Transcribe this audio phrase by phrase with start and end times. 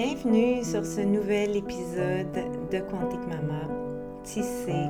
[0.00, 2.30] Bienvenue sur ce nouvel épisode
[2.70, 3.66] de Quantique Mama,
[4.22, 4.86] Tisser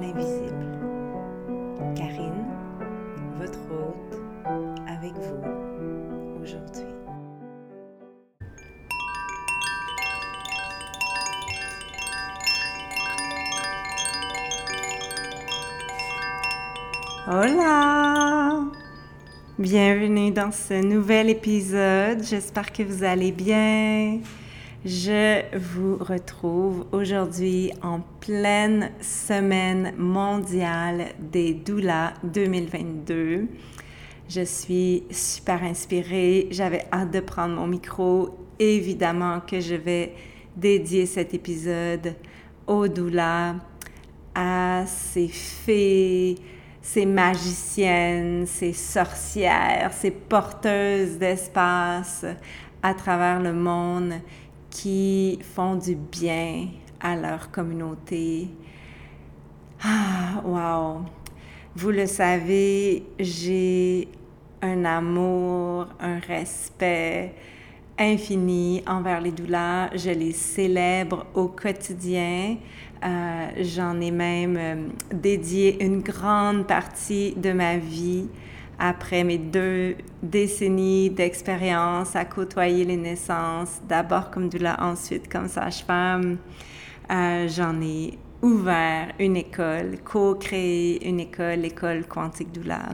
[0.00, 0.72] l'invisible.
[1.94, 2.46] Karine,
[3.36, 4.18] votre hôte,
[4.86, 6.86] avec vous aujourd'hui.
[17.26, 18.64] Hola!
[19.58, 22.22] Bienvenue dans ce nouvel épisode.
[22.22, 24.20] J'espère que vous allez bien.
[24.84, 33.48] Je vous retrouve aujourd'hui en pleine semaine mondiale des doulas 2022.
[34.28, 36.46] Je suis super inspirée.
[36.52, 38.38] J'avais hâte de prendre mon micro.
[38.60, 40.14] Évidemment que je vais
[40.56, 42.14] dédier cet épisode
[42.68, 43.56] aux doulas,
[44.32, 46.36] à ces fées,
[46.80, 52.24] ces magiciennes, ces sorcières, ces porteuses d'espace
[52.80, 54.12] à travers le monde
[54.70, 56.68] qui font du bien
[57.00, 58.48] à leur communauté.
[59.82, 61.02] Ah, wow!
[61.76, 64.08] Vous le savez, j'ai
[64.62, 67.34] un amour, un respect
[67.98, 69.90] infini envers les douleurs.
[69.94, 72.56] Je les célèbre au quotidien.
[73.04, 78.26] Euh, j'en ai même euh, dédié une grande partie de ma vie
[78.78, 86.38] après mes deux décennies d'expérience à côtoyer les naissances, d'abord comme doula, ensuite comme sage-femme.
[87.10, 92.90] Euh, j'en ai ouvert une école, co-créé une école, l'école Quantique Doula,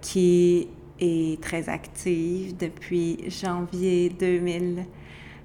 [0.00, 0.68] qui
[1.00, 4.84] est très active depuis janvier 2000.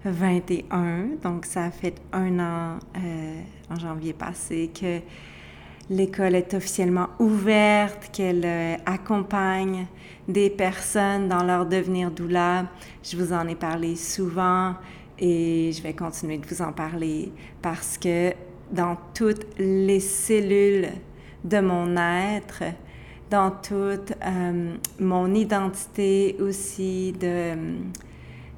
[0.05, 1.17] 21.
[1.23, 4.99] Donc, ça a fait un an euh, en janvier passé que
[5.89, 9.87] l'école est officiellement ouverte, qu'elle euh, accompagne
[10.27, 12.65] des personnes dans leur devenir doula.
[13.03, 14.75] Je vous en ai parlé souvent
[15.19, 17.31] et je vais continuer de vous en parler
[17.61, 18.33] parce que
[18.71, 20.89] dans toutes les cellules
[21.43, 22.63] de mon être,
[23.29, 27.55] dans toute euh, mon identité aussi de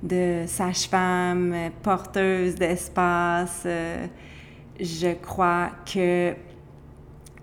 [0.04, 3.64] de sage-femme, porteuse d'espace.
[3.66, 4.06] Euh,
[4.80, 6.34] je crois que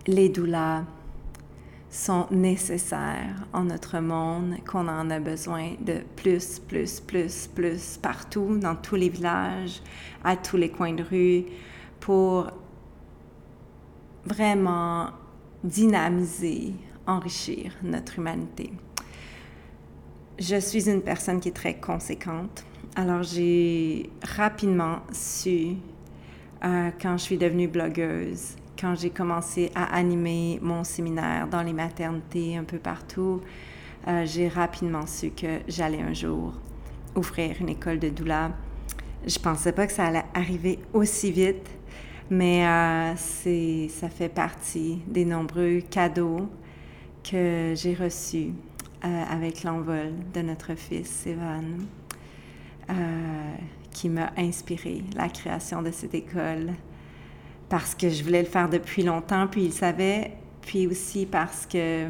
[0.07, 0.85] les doulas
[1.89, 8.59] sont nécessaires en notre monde, qu'on en a besoin de plus, plus, plus, plus partout,
[8.59, 9.81] dans tous les villages,
[10.25, 11.45] à tous les coins de rue,
[12.01, 12.51] pour
[14.25, 15.11] vraiment
[15.63, 16.75] dynamiser,
[17.07, 18.73] enrichir notre humanité.
[20.39, 22.65] Je suis une personne qui est très conséquente.
[22.97, 25.77] Alors, j'ai rapidement su,
[26.65, 31.73] euh, quand je suis devenue blogueuse, quand j'ai commencé à animer mon séminaire dans les
[31.73, 33.41] maternités un peu partout,
[34.07, 36.53] euh, j'ai rapidement su que j'allais un jour
[37.17, 38.51] ouvrir une école de doula.
[39.27, 41.67] Je pensais pas que ça allait arriver aussi vite,
[42.29, 46.51] mais euh, c'est, ça fait partie des nombreux cadeaux
[47.23, 48.51] que j'ai reçus
[49.03, 51.87] euh, avec l'envol de notre fils Evan,
[53.91, 56.75] qui m'a inspiré la création de cette école
[57.75, 60.31] parce que je voulais le faire depuis longtemps, puis il savait,
[60.63, 62.07] puis aussi parce que,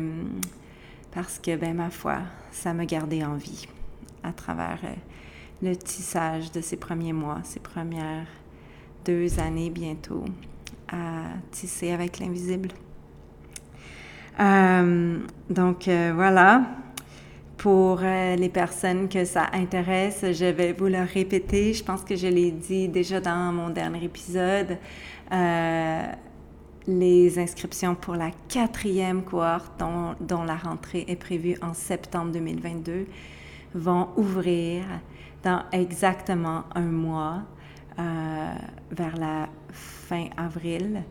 [1.10, 2.18] parce que, ben ma foi,
[2.52, 3.66] ça me gardait en vie
[4.22, 4.88] à travers euh,
[5.62, 8.26] le tissage de ces premiers mois, ces premières
[9.06, 10.26] deux années bientôt
[10.92, 12.68] à tisser avec l'invisible.
[15.48, 16.66] donc voilà,
[17.64, 21.72] pour euh, les personnes que ça intéresse, je vais vous le répéter.
[21.72, 24.76] Je pense que je l'ai dit déjà dans mon dernier épisode.
[25.32, 26.02] Euh,
[26.86, 33.06] les inscriptions pour la quatrième cohorte, dont, la rentrée est prévue en septembre 2022,
[33.74, 34.84] vont ouvrir
[35.42, 37.44] dans exactement un mois,
[37.98, 38.52] euh,
[38.90, 41.02] vers la fin avril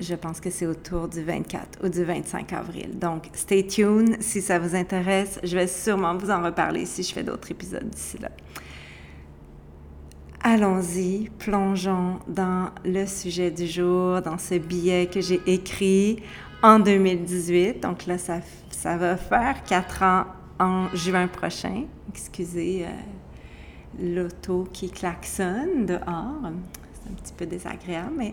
[0.00, 2.98] je pense que c'est autour du 24 ou du 25 avril.
[2.98, 5.38] Donc, stay tuned si ça vous intéresse.
[5.42, 8.30] Je vais sûrement vous en reparler si je fais d'autres épisodes d'ici là.
[10.42, 16.22] Allons-y, plongeons dans le sujet du jour, dans ce billet que j'ai écrit
[16.62, 17.80] en 2018.
[17.80, 18.40] Donc là, ça,
[18.96, 20.24] va faire quatre ans
[20.58, 21.84] en juin prochain.
[22.08, 26.52] Excusez euh, l'auto qui klaxonne dehors.
[26.94, 28.32] C'est un petit peu désagréable, mais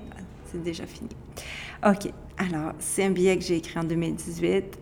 [0.50, 1.10] c'est déjà fini.
[1.86, 2.12] OK.
[2.38, 4.80] Alors, c'est un billet que j'ai écrit en 2018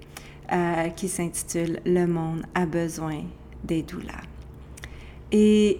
[0.51, 3.21] euh, qui s'intitule Le monde a besoin
[3.63, 4.27] des douleurs.
[5.31, 5.79] Et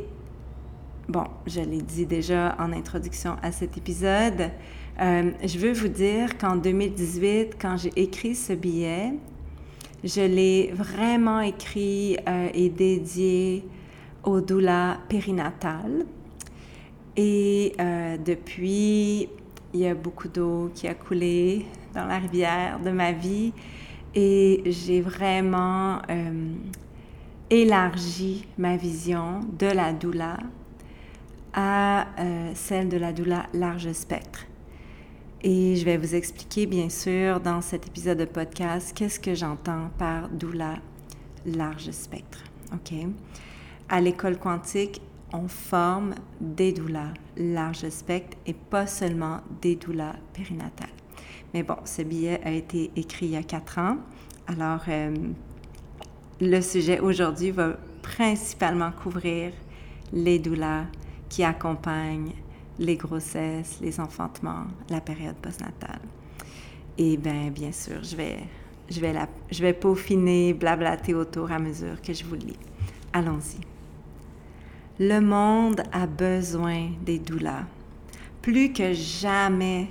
[1.07, 4.51] bon, je l'ai dit déjà en introduction à cet épisode,
[5.01, 9.13] euh, je veux vous dire qu'en 2018, quand j'ai écrit ce billet,
[10.04, 13.66] je l'ai vraiment écrit euh, et dédié
[14.24, 16.06] au doula périnatal.
[17.18, 19.30] Et euh, depuis,
[19.75, 23.51] il y a beaucoup d'eau qui a coulé dans la rivière de ma vie
[24.16, 26.54] et j'ai vraiment euh,
[27.50, 30.38] élargi ma vision de la doula
[31.54, 34.45] à euh, celle de la doula large spectre.
[35.44, 39.89] Et je vais vous expliquer, bien sûr, dans cet épisode de podcast, qu'est-ce que j'entends
[39.98, 40.75] par doula
[41.45, 42.39] large spectre.
[42.74, 42.94] OK?
[43.89, 45.01] À l'école quantique,
[45.33, 50.89] on forme des doulas large spectre et pas seulement des doulas périnatales.
[51.54, 53.98] Mais bon, ce billet a été écrit il y a quatre ans.
[54.48, 55.16] Alors, euh,
[56.42, 59.54] le sujet aujourd'hui va principalement couvrir
[60.12, 60.86] les doulas
[61.30, 62.33] qui accompagnent
[62.77, 66.01] les grossesses, les enfantements, la période postnatale.
[66.98, 68.38] Et bien, bien sûr, je vais,
[68.89, 72.57] je vais, la, je vais peaufiner, blablater autour à mesure que je vous lis.
[73.13, 73.75] Allons-y.
[74.97, 77.65] Le monde a besoin des doulas.
[78.42, 79.89] Plus que jamais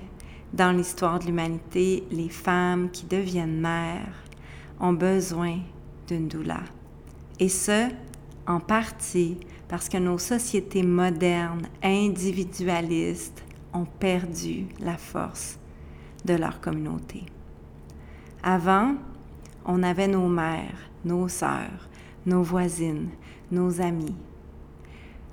[0.54, 4.24] dans l'histoire de l'humanité, les femmes qui deviennent mères
[4.80, 5.58] ont besoin
[6.08, 6.62] d'une doula.
[7.38, 7.90] Et ce,
[8.46, 9.36] en partie
[9.68, 15.58] parce que nos sociétés modernes, individualistes, ont perdu la force
[16.24, 17.24] de leur communauté.
[18.42, 18.94] Avant,
[19.66, 21.90] on avait nos mères, nos sœurs,
[22.24, 23.10] nos voisines,
[23.50, 24.16] nos amis,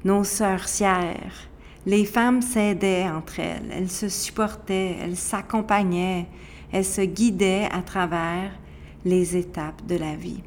[0.03, 1.49] nos sorcières.
[1.85, 6.27] Les femmes s'aidaient entre elles, elles se supportaient, elles s'accompagnaient,
[6.71, 8.51] elles se guidaient à travers
[9.03, 10.43] les étapes de la vie.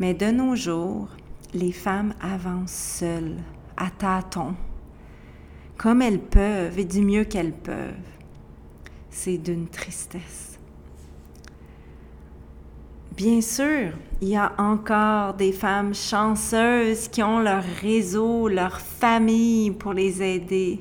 [0.00, 1.08] Mais de nos jours,
[1.54, 3.36] les femmes avancent seules,
[3.76, 4.54] à tâtons,
[5.76, 7.94] comme elles peuvent et du mieux qu'elles peuvent.
[9.10, 10.47] C'est d'une tristesse.
[13.18, 19.72] Bien sûr, il y a encore des femmes chanceuses qui ont leur réseau, leur famille
[19.72, 20.78] pour les aider.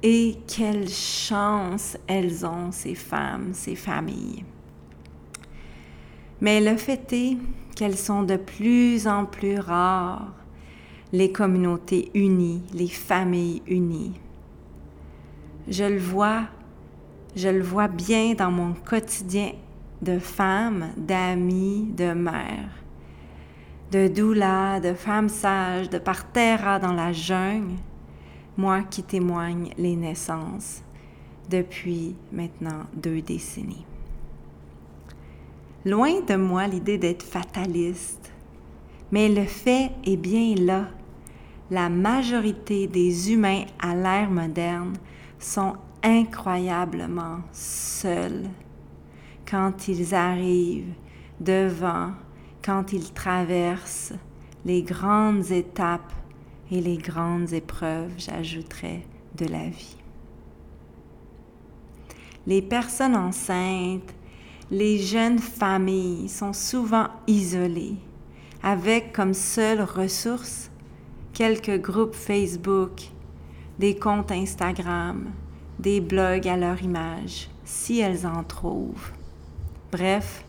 [0.00, 4.44] Et quelle chance elles ont, ces femmes, ces familles.
[6.40, 7.36] Mais le fait est
[7.74, 10.32] qu'elles sont de plus en plus rares,
[11.12, 14.14] les communautés unies, les familles unies.
[15.66, 16.42] Je le vois,
[17.34, 19.50] je le vois bien dans mon quotidien
[20.02, 22.82] de femmes, d'amis, de mères,
[23.90, 27.76] de doulas, de femmes sages, de parterres dans la jungle,
[28.56, 30.82] moi qui témoigne les naissances
[31.48, 33.86] depuis maintenant deux décennies.
[35.84, 38.32] Loin de moi l'idée d'être fataliste,
[39.12, 40.88] mais le fait est bien là.
[41.70, 44.94] La majorité des humains à l'ère moderne
[45.38, 48.48] sont incroyablement seuls
[49.48, 50.94] quand ils arrivent
[51.40, 52.12] devant,
[52.64, 54.14] quand ils traversent
[54.64, 56.12] les grandes étapes
[56.70, 59.02] et les grandes épreuves, j'ajouterais,
[59.36, 59.96] de la vie.
[62.46, 64.14] Les personnes enceintes,
[64.70, 67.96] les jeunes familles sont souvent isolées,
[68.62, 70.70] avec comme seule ressource
[71.32, 73.02] quelques groupes Facebook,
[73.78, 75.26] des comptes Instagram,
[75.78, 79.12] des blogs à leur image, si elles en trouvent.
[79.92, 80.44] Bref,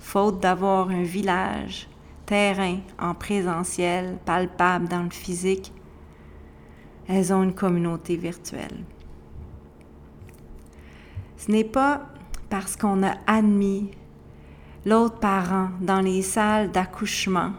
[0.00, 1.88] faute d'avoir un village,
[2.24, 5.72] terrain en présentiel, palpable dans le physique,
[7.06, 8.84] elles ont une communauté virtuelle.
[11.36, 12.06] Ce n'est pas
[12.48, 13.90] parce qu'on a admis
[14.86, 17.52] l'autre parent dans les salles d'accouchement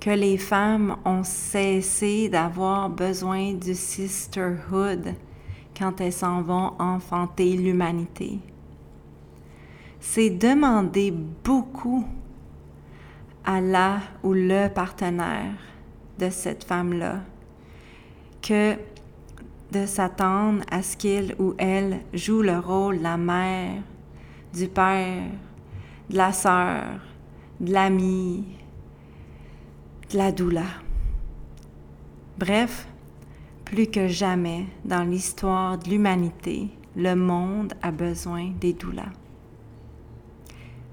[0.00, 5.14] que les femmes ont cessé d'avoir besoin du sisterhood
[5.76, 8.38] quand elles s'en vont enfanter l'humanité
[10.08, 12.06] c'est demander beaucoup
[13.44, 15.58] à la ou le partenaire
[16.18, 17.20] de cette femme-là
[18.40, 18.76] que
[19.72, 23.82] de s'attendre à ce qu'il ou elle joue le rôle de la mère,
[24.54, 25.24] du père,
[26.08, 27.00] de la sœur,
[27.60, 28.44] de l'ami,
[30.12, 30.66] de la doula.
[32.38, 32.86] Bref,
[33.64, 39.12] plus que jamais dans l'histoire de l'humanité, le monde a besoin des doulas.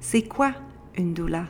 [0.06, 0.52] C'est quoi
[0.98, 1.46] une doula?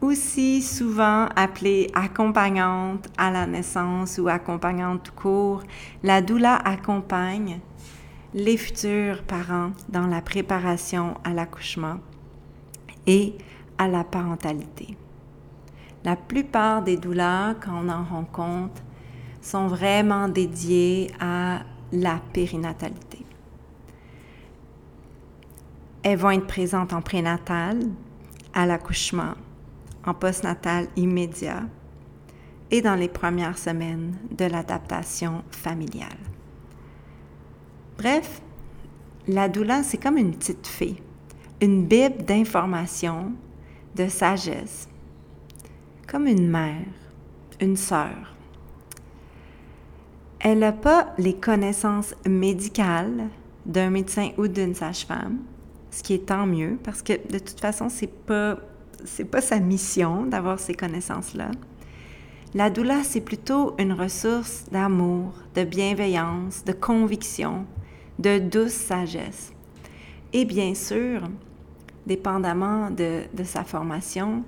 [0.00, 5.64] Aussi souvent appelée accompagnante à la naissance ou accompagnante tout court,
[6.04, 7.58] la doula accompagne
[8.34, 11.98] les futurs parents dans la préparation à l'accouchement
[13.08, 13.34] et
[13.76, 14.96] à la parentalité.
[16.04, 18.80] La plupart des doulas, quand on en rencontre,
[19.42, 21.62] sont vraiment dédiées à
[21.92, 23.23] la périnatalité.
[26.04, 27.80] Elles vont être présentes en prénatal,
[28.52, 29.32] à l'accouchement,
[30.04, 31.62] en postnatal immédiat
[32.70, 36.18] et dans les premières semaines de l'adaptation familiale.
[37.96, 38.42] Bref,
[39.26, 41.02] la doula, c'est comme une petite fée,
[41.62, 43.32] une bible d'informations,
[43.96, 44.90] de sagesse,
[46.06, 46.84] comme une mère,
[47.62, 48.36] une sœur.
[50.38, 53.28] Elle n'a pas les connaissances médicales
[53.64, 55.38] d'un médecin ou d'une sage-femme,
[55.94, 58.58] ce qui est tant mieux parce que de toute façon, c'est pas
[59.30, 61.50] pas sa mission d'avoir ces connaissances-là.
[62.54, 67.66] La doula, c'est plutôt une ressource d'amour, de bienveillance, de conviction,
[68.18, 69.52] de douce sagesse.
[70.32, 71.20] Et bien sûr,
[72.06, 74.42] dépendamment de, sa formation,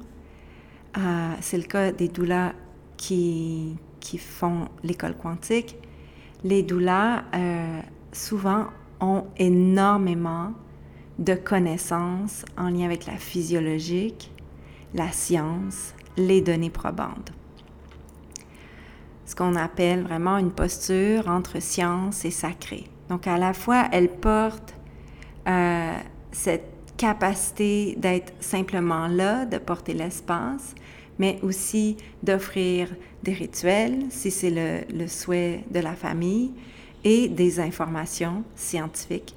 [0.96, 2.54] euh, c'est le cas des doulas
[2.96, 5.76] qui, qui font l'école quantique,
[6.44, 7.80] les doulas euh,
[8.12, 8.68] souvent
[9.00, 10.52] ont énormément
[11.18, 14.30] de connaissances en lien avec la physiologique,
[14.94, 17.32] la science, les données probantes.
[19.24, 22.84] Ce qu'on appelle vraiment une posture entre science et sacré.
[23.08, 24.74] Donc à la fois, elle porte
[25.48, 25.92] euh,
[26.32, 30.74] cette capacité d'être simplement là, de porter l'espace,
[31.18, 32.88] mais aussi d'offrir
[33.22, 36.52] des rituels, si c'est le, le, souhait de la famille,
[37.04, 39.35] et des informations scientifiques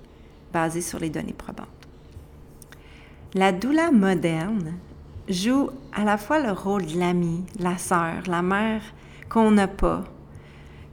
[0.52, 1.68] basées sur les données probantes.
[3.34, 4.74] La doula moderne
[5.28, 8.82] joue à la fois le rôle de l'ami, la sœur, la mère
[9.30, 10.04] qu'on n'a pas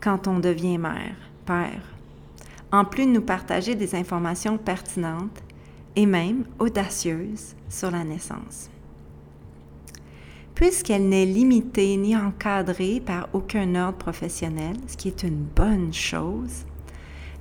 [0.01, 1.83] quand on devient mère, père,
[2.71, 5.43] en plus de nous partager des informations pertinentes
[5.97, 8.71] et même audacieuses sur la naissance.
[10.55, 16.65] Puisqu'elle n'est limitée ni encadrée par aucun ordre professionnel, ce qui est une bonne chose,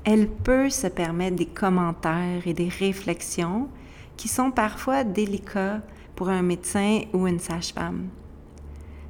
[0.05, 3.67] elle peut se permettre des commentaires et des réflexions
[4.15, 5.81] qui sont parfois délicats
[6.15, 8.07] pour un médecin ou une sage-femme.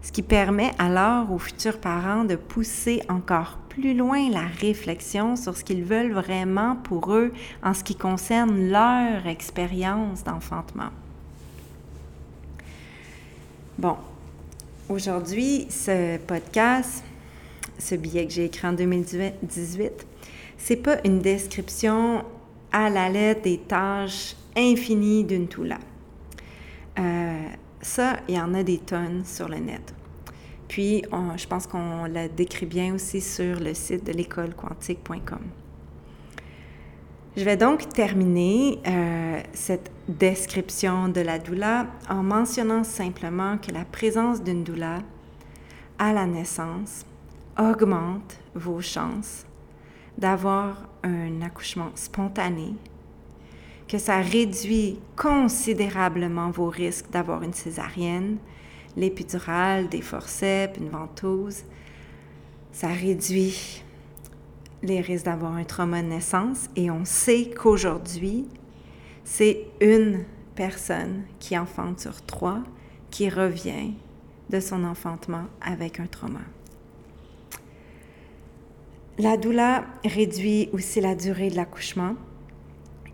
[0.02, 5.58] Ce qui permet alors aux futurs parents de pousser encore plus loin la réflexion sur
[5.58, 10.92] ce qu'ils veulent vraiment pour eux en ce qui concerne leur expérience d'enfantement.
[13.78, 13.98] Bon,
[14.88, 17.04] aujourd'hui, ce podcast,
[17.78, 20.08] ce billet que j'ai écrit en 2018,
[20.58, 22.24] c'est pas une description
[22.72, 25.80] à la lettre des tâches infinies d'une toula.
[26.98, 27.44] Euh,
[27.82, 29.94] ça, il y en a des tonnes sur le net.
[30.68, 31.04] Puis,
[31.38, 35.40] je pense qu'on la décrit bien aussi sur le site de l'écolequantique.com.
[37.38, 43.84] Je vais donc terminer euh, cette description de la doula en mentionnant simplement que la
[43.84, 45.00] présence d'une doula
[46.00, 47.06] à la naissance
[47.58, 49.46] augmente vos chances
[50.18, 52.74] d'avoir un accouchement spontané,
[53.88, 58.38] que ça réduit considérablement vos risques d'avoir une césarienne,
[58.98, 61.64] l'épidurale, des forceps, une ventouse.
[62.72, 63.84] Ça réduit
[64.82, 68.48] les risques d'avoir un trauma de naissance et on sait qu'aujourd'hui,
[69.24, 70.24] c'est une
[70.56, 72.64] personne qui enfante sur trois
[73.12, 73.94] qui revient
[74.50, 76.42] de son enfantement avec un trauma.
[79.18, 82.16] La douleur réduit aussi la durée de l'accouchement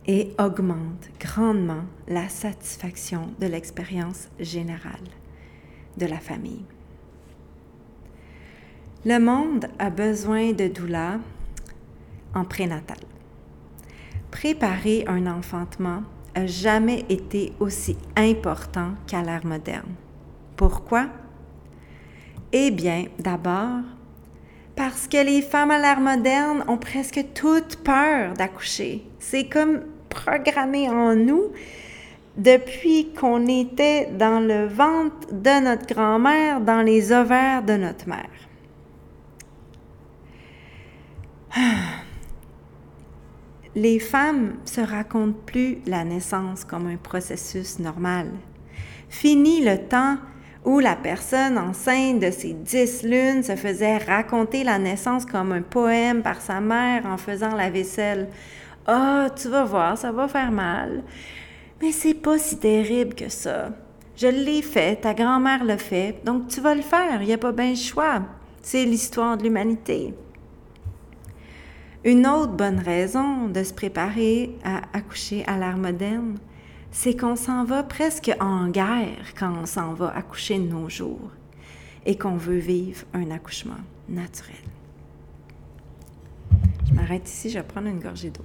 [0.08, 5.08] et augmente grandement la satisfaction de l'expérience générale
[5.98, 6.66] de la famille.
[9.06, 11.20] Le monde a besoin de doula
[12.34, 12.98] en prénatal.
[14.32, 16.02] Préparer un enfantement
[16.36, 19.94] n'a jamais été aussi important qu'à l'ère moderne.
[20.56, 21.10] Pourquoi?
[22.54, 23.82] Eh bien, d'abord,
[24.76, 29.04] parce que les femmes à l'ère moderne ont presque toutes peur d'accoucher.
[29.20, 31.52] C'est comme programmé en nous
[32.38, 38.30] depuis qu'on était dans le ventre de notre grand-mère, dans les ovaires de notre mère.
[43.74, 48.28] Les femmes se racontent plus la naissance comme un processus normal.
[49.08, 50.18] Fini le temps
[50.64, 55.62] où la personne enceinte de ses dix lunes se faisait raconter la naissance comme un
[55.62, 58.30] poème par sa mère en faisant la vaisselle.
[58.86, 61.04] Ah, tu vas voir, ça va faire mal.
[61.82, 63.70] Mais c'est pas si terrible que ça.
[64.16, 67.40] Je l'ai fait, ta grand-mère l'a fait, donc tu vas le faire, il n'y a
[67.40, 68.22] pas bien le choix.
[68.62, 70.14] C'est l'histoire de l'humanité.
[72.04, 76.38] Une autre bonne raison de se préparer à accoucher à l'ère moderne,
[76.92, 81.32] c'est qu'on s'en va presque en guerre quand on s'en va accoucher de nos jours
[82.06, 83.80] et qu'on veut vivre un accouchement
[84.10, 84.56] naturel.
[86.86, 88.44] Je m'arrête ici, je vais prendre une gorgée d'eau.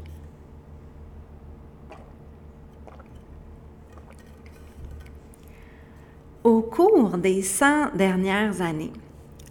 [6.45, 8.93] Au cours des 100 dernières années,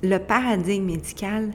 [0.01, 1.51] le paradigme médical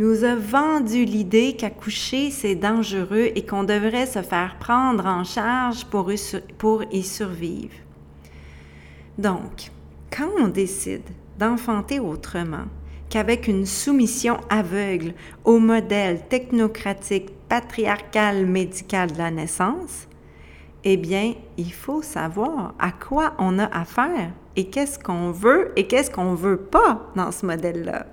[0.00, 5.84] nous a vendu l'idée qu'accoucher, c'est dangereux et qu'on devrait se faire prendre en charge
[5.84, 6.10] pour,
[6.90, 7.74] y survivre.
[9.18, 9.70] Donc,
[10.10, 11.04] quand on décide
[11.38, 12.64] d'enfanter autrement
[13.10, 15.12] qu'avec une soumission aveugle
[15.44, 20.08] au modèle technocratique, patriarcal, médical de la naissance,
[20.82, 25.86] eh bien, il faut savoir à quoi on a affaire et qu'est-ce qu'on veut et
[25.86, 28.06] qu'est-ce qu'on ne veut pas dans ce modèle-là.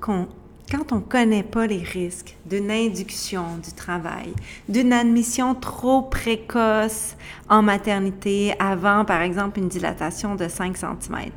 [0.00, 0.28] Quand,
[0.70, 4.32] quand on ne connaît pas les risques d'une induction du travail,
[4.66, 7.16] d'une admission trop précoce
[7.50, 11.30] en maternité avant, par exemple, une dilatation de 5 cm,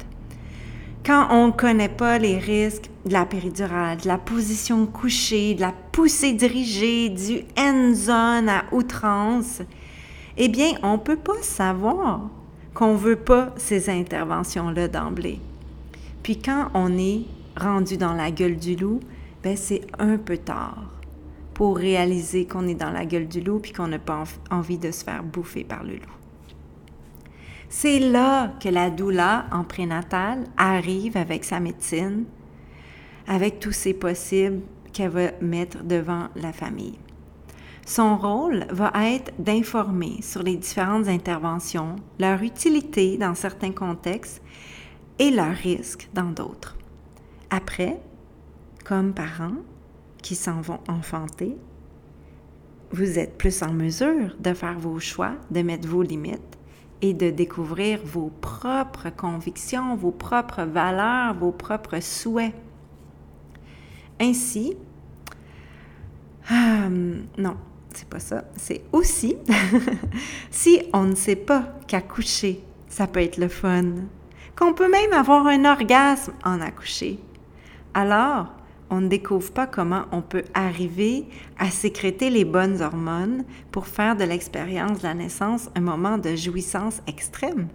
[1.06, 5.62] quand on ne connaît pas les risques de la péridurale, de la position couchée, de
[5.62, 9.62] la poussée dirigée, du end-zone à outrance,
[10.38, 12.30] eh bien, on ne peut pas savoir
[12.74, 15.40] qu'on ne veut pas ces interventions-là d'emblée.
[16.24, 17.24] Puis quand on est
[17.58, 19.00] rendu dans la gueule du loup,
[19.44, 20.92] ben c'est un peu tard
[21.54, 24.92] pour réaliser qu'on est dans la gueule du loup puis qu'on n'a pas envie de
[24.92, 26.18] se faire bouffer par le loup.
[27.70, 32.26] C'est là que la doula en prénatal arrive avec sa médecine,
[33.28, 36.98] avec tous ses possibles qu'elle va mettre devant la famille.
[37.86, 44.42] Son rôle va être d'informer sur les différentes interventions, leur utilité dans certains contextes
[45.20, 46.76] et leurs risques dans d'autres.
[47.54, 48.00] Après,
[48.86, 49.58] comme parents
[50.24, 51.58] qui s'en vont enfanter,
[52.92, 56.58] vous êtes plus en mesure de faire vos choix, de mettre vos limites
[57.02, 62.54] et de découvrir vos propres convictions, vos propres valeurs, vos propres souhaits.
[64.22, 64.78] Ainsi,
[66.52, 67.58] euh, non,
[67.94, 69.36] c'est pas ça, c'est aussi
[70.52, 73.92] si on ne sait pas qu'accoucher, ça peut être le fun,
[74.56, 77.20] qu'on peut même avoir un orgasme en accoucher.
[77.94, 78.48] Alors,
[78.90, 81.26] on ne découvre pas comment on peut arriver
[81.58, 86.36] à sécréter les bonnes hormones pour faire de l'expérience de la naissance un moment de
[86.36, 87.68] jouissance extrême.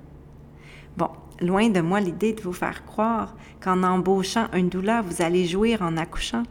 [0.96, 1.08] Bon,
[1.40, 5.82] loin de moi l'idée de vous faire croire qu'en embauchant un doula, vous allez jouir
[5.82, 6.44] en accouchant.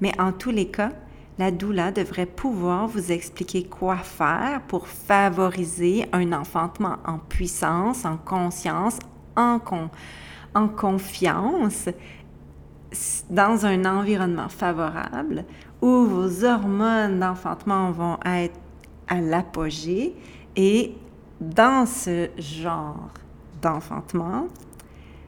[0.00, 0.92] Mais en tous les cas,
[1.38, 8.16] la doula devrait pouvoir vous expliquer quoi faire pour favoriser un enfantement en puissance, en
[8.16, 8.98] conscience,
[9.36, 9.60] en,
[10.54, 11.88] en confiance
[13.30, 15.44] dans un environnement favorable
[15.80, 18.58] où vos hormones d'enfantement vont être
[19.08, 20.14] à l'apogée
[20.56, 20.94] et
[21.40, 23.10] dans ce genre
[23.60, 24.46] d'enfantement,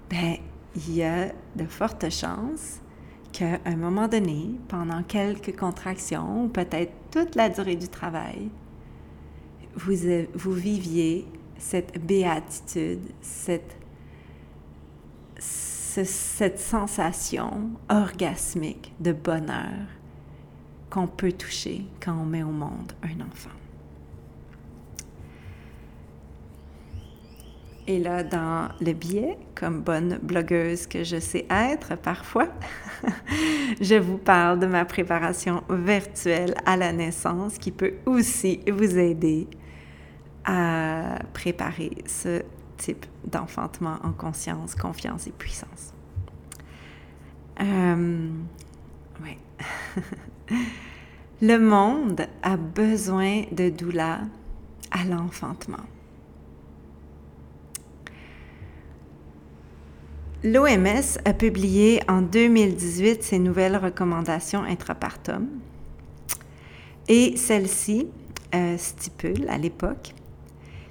[0.09, 0.37] ben,
[0.77, 2.81] il y a de fortes chances
[3.33, 8.51] qu'à un moment donné, pendant quelques contractions ou peut-être toute la durée du travail,
[9.75, 9.95] vous,
[10.35, 11.27] vous viviez
[11.59, 13.77] cette béatitude, cette
[15.39, 15.66] cette
[16.05, 19.87] sensation orgasmique de bonheur
[20.91, 23.51] qu'on peut toucher quand on met au monde un enfant.
[27.89, 32.49] Et là, dans le biais, comme bonne blogueuse que je sais être parfois,
[33.81, 39.47] je vous parle de ma préparation virtuelle à la naissance qui peut aussi vous aider
[40.45, 42.43] à préparer ce
[42.77, 45.93] type d'enfantement en conscience, confiance et puissance.
[47.61, 48.29] Euh,
[51.43, 54.21] Le monde a besoin de doula
[54.91, 55.85] à l'enfantement.
[60.45, 65.49] L'OMS a publié en 2018 ses nouvelles recommandations intrapartum
[67.09, 68.09] et celles-ci
[68.55, 70.15] euh, stipulent à l'époque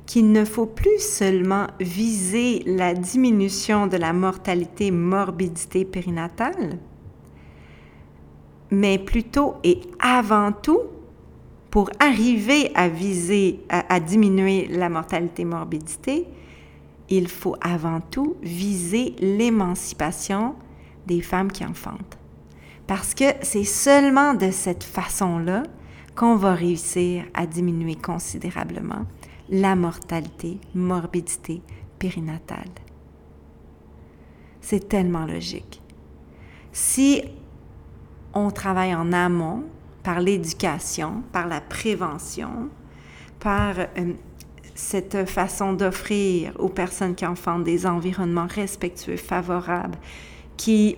[0.05, 6.77] qu'il ne faut plus seulement viser la diminution de la mortalité morbidité périnatale,
[8.71, 10.81] mais plutôt et avant tout,
[11.71, 16.25] pour arriver à viser, à, diminuer la mortalité morbidité,
[17.09, 20.55] il faut avant tout viser l'émancipation
[21.05, 22.17] des femmes qui enfantent.
[22.87, 25.63] Parce que c'est seulement de cette façon-là
[26.15, 29.05] qu'on va réussir à diminuer considérablement
[29.49, 31.61] la mortalité, morbidité
[31.99, 32.71] périnatale.
[34.61, 35.81] C'est tellement logique.
[36.71, 37.23] Si
[38.33, 39.63] on travaille en amont,
[40.05, 42.69] par l'éducation, par la prévention,
[43.39, 44.13] par euh,
[44.75, 49.97] cette façon d'offrir aux personnes qui enfantent des environnements respectueux, favorables,
[50.57, 50.97] qui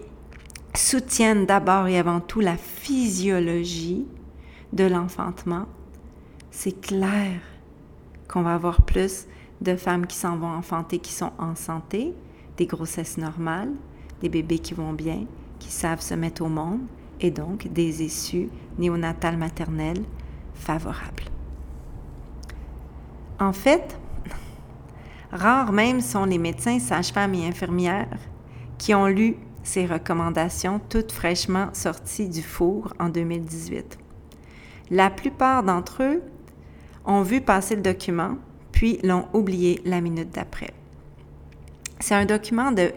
[0.76, 4.06] soutiennent d'abord et avant tout la physiologie
[4.74, 5.68] de l'enfantement,
[6.52, 7.40] c'est clair
[8.28, 9.28] qu'on va avoir plus
[9.62, 12.14] de femmes qui s'en vont enfanter, qui sont en santé,
[12.58, 13.72] des grossesses normales,
[14.22, 15.26] des bébés qui vont bien,
[15.60, 16.82] qui savent se mettre au monde,
[17.20, 20.04] et donc des issues néonatales maternelles
[20.54, 21.24] favorables.
[23.40, 24.00] En fait,
[25.32, 28.20] rares même sont les médecins, sages-femmes et infirmières
[28.78, 33.98] qui ont lu ces recommandations toutes fraîchement sorties du four en 2018.
[34.92, 36.22] La plupart d'entre eux
[37.08, 38.36] ont vu passer le document,
[38.72, 40.72] puis l'ont oublié la minute d'après.
[42.00, 42.92] C'est un document de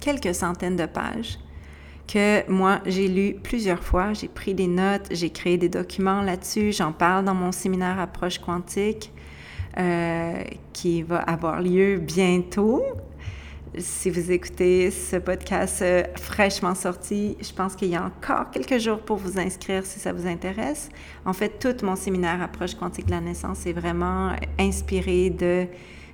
[0.00, 1.38] quelques centaines de pages
[2.06, 4.12] que moi, j'ai lu plusieurs fois.
[4.12, 6.72] J'ai pris des notes, j'ai créé des documents là-dessus.
[6.72, 9.12] J'en parle dans mon séminaire Approche quantique
[9.78, 12.82] euh, qui va avoir lieu bientôt.
[13.78, 18.78] Si vous écoutez ce podcast euh, fraîchement sorti, je pense qu'il y a encore quelques
[18.78, 20.88] jours pour vous inscrire si ça vous intéresse.
[21.24, 25.66] En fait, tout mon séminaire Approche quantique de la naissance est vraiment inspiré de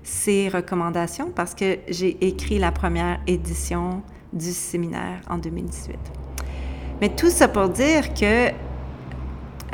[0.02, 4.02] ces recommandations parce que j'ai écrit la première édition
[4.34, 5.96] du séminaire en 2018.
[7.00, 8.50] Mais tout ça pour dire que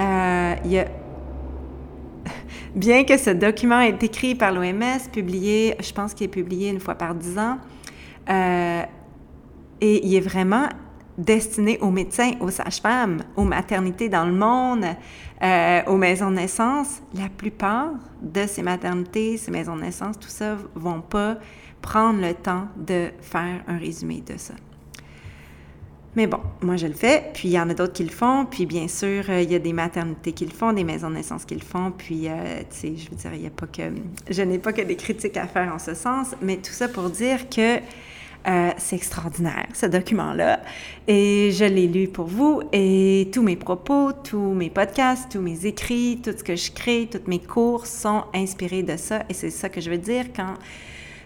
[0.01, 0.55] euh,
[2.77, 6.79] bien que ce document est écrit par l'OMS, publié, je pense qu'il est publié une
[6.79, 7.59] fois par dix ans,
[8.29, 8.83] euh,
[9.81, 10.69] et il est vraiment
[11.19, 14.85] destiné aux médecins, aux sages-femmes, aux maternités dans le monde,
[15.43, 17.03] euh, aux maisons de naissance.
[17.15, 21.37] La plupart de ces maternités, ces maisons de naissance, tout ça, vont pas
[21.81, 24.55] prendre le temps de faire un résumé de ça.
[26.15, 28.45] Mais bon, moi je le fais, puis il y en a d'autres qui le font,
[28.45, 31.15] puis bien sûr, euh, il y a des maternités qui le font, des maisons de
[31.15, 32.29] naissance qui le font, puis
[32.71, 33.83] tu sais, je veux dire, il n'y a pas que.
[34.31, 37.09] Je n'ai pas que des critiques à faire en ce sens, mais tout ça pour
[37.09, 37.81] dire que
[38.47, 40.61] euh, c'est extraordinaire, ce document-là.
[41.07, 45.67] Et je l'ai lu pour vous, et tous mes propos, tous mes podcasts, tous mes
[45.67, 49.51] écrits, tout ce que je crée, tous mes cours sont inspirés de ça, et c'est
[49.51, 50.55] ça que je veux dire quand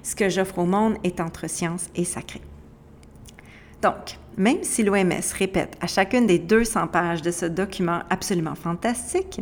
[0.03, 2.41] ce que j'offre au monde est entre science et sacré.
[3.83, 9.41] Donc, même si l'OMS répète à chacune des 200 pages de ce document absolument fantastique,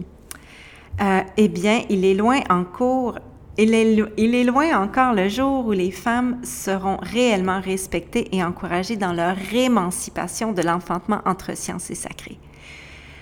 [1.00, 3.18] euh, eh bien, il est loin en cours,
[3.56, 9.12] il est, loin encore le jour où les femmes seront réellement respectées et encouragées dans
[9.12, 12.38] leur émancipation de l'enfantement entre science et sacré.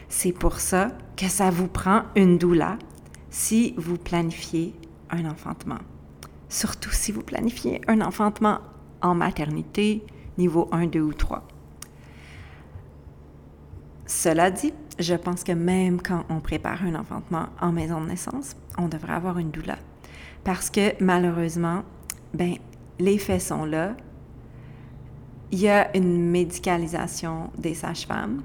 [0.08, 2.78] C'est pour ça que ça vous prend une doula
[3.28, 4.74] si vous planifiez
[5.10, 5.78] un enfantement.
[6.48, 8.60] Surtout si vous planifiez un enfantement
[9.02, 10.02] en maternité,
[10.38, 11.46] niveau 1, 2 ou 3.
[14.06, 18.56] Cela dit, je pense que même quand on prépare un enfantement en maison de naissance,
[18.78, 19.76] on devrait avoir une doula.
[20.44, 21.82] Parce que malheureusement,
[22.34, 22.54] ben,
[22.98, 23.94] les faits sont là.
[25.50, 28.42] Il y a une médicalisation des sages-femmes.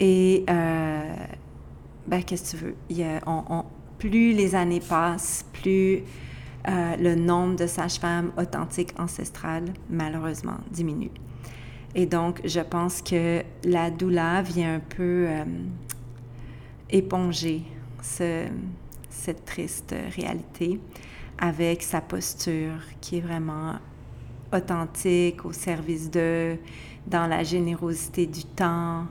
[0.00, 1.14] Et, euh,
[2.06, 3.64] ben, qu'est-ce que tu veux?
[3.98, 6.02] Plus les années passent, plus
[6.68, 11.10] euh, le nombre de sages-femmes authentiques ancestrales, malheureusement, diminue.
[11.94, 15.44] Et donc, je pense que la doula vient un peu euh,
[16.90, 17.62] éponger
[19.16, 20.80] cette triste réalité
[21.38, 23.74] avec sa posture qui est vraiment
[24.52, 26.56] authentique, au service de,
[27.06, 29.04] dans la générosité du temps,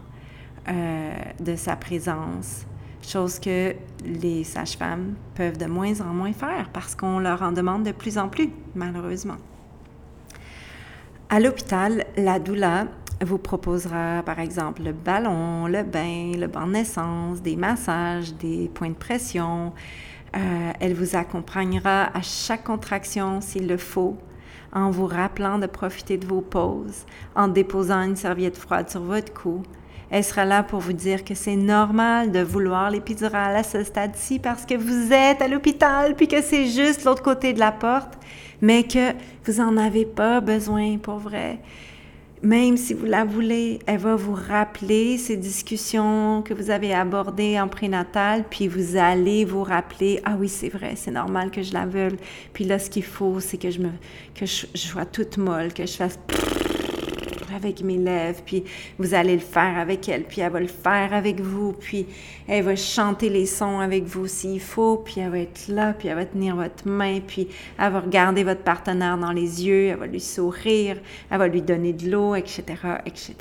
[0.67, 2.65] euh, de sa présence,
[3.01, 7.83] chose que les sages-femmes peuvent de moins en moins faire parce qu'on leur en demande
[7.83, 9.37] de plus en plus, malheureusement.
[11.29, 12.87] À l'hôpital, la doula
[13.21, 18.69] vous proposera par exemple le ballon, le bain, le banc de naissance, des massages, des
[18.73, 19.73] points de pression.
[20.35, 24.17] Euh, elle vous accompagnera à chaque contraction s'il le faut,
[24.73, 29.33] en vous rappelant de profiter de vos pauses, en déposant une serviette froide sur votre
[29.33, 29.63] cou.
[30.09, 34.39] Elle sera là pour vous dire que c'est normal de vouloir l'épidurale à ce stade-ci
[34.39, 38.13] parce que vous êtes à l'hôpital puis que c'est juste l'autre côté de la porte
[38.61, 39.13] mais que
[39.45, 41.59] vous n'en avez pas besoin pour vrai.
[42.45, 47.59] Même si vous la voulez, elle va vous rappeler ces discussions que vous avez abordées
[47.59, 51.73] en prénatal, puis vous allez vous rappeler, ah oui, c'est vrai, c'est normal que je
[51.73, 52.17] la veuille.
[52.53, 53.89] Puis là, ce qu'il faut, c'est que je me,
[54.35, 56.19] que je, je sois toute molle, que je fasse
[57.55, 58.63] avec mes lèvres, puis
[58.99, 62.05] vous allez le faire avec elle, puis elle va le faire avec vous, puis
[62.47, 66.07] elle va chanter les sons avec vous s'il faut, puis elle va être là, puis
[66.07, 67.47] elle va tenir votre main, puis
[67.79, 70.97] elle va regarder votre partenaire dans les yeux, elle va lui sourire,
[71.29, 72.63] elle va lui donner de l'eau, etc.,
[73.05, 73.35] etc.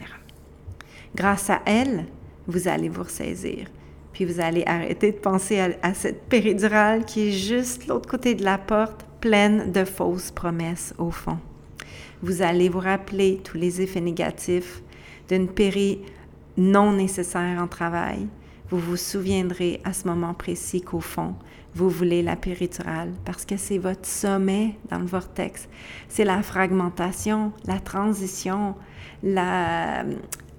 [1.15, 2.07] Grâce à elle,
[2.47, 3.67] vous allez vous ressaisir.
[4.13, 8.45] Puis vous allez arrêter de penser à, cette péridurale qui est juste l'autre côté de
[8.45, 11.39] la porte, pleine de fausses promesses au fond
[12.25, 14.83] vous allez vous rappeler tous les effets négatifs
[15.29, 16.01] d'une péri
[16.57, 18.27] non nécessaire en travail.
[18.71, 21.35] vous vous souviendrez à ce moment précis qu'au fond,
[21.75, 25.69] vous voulez la péridurale parce que c'est votre sommet dans le vortex.
[26.09, 28.75] C'est la fragmentation, la transition,
[29.23, 30.05] la,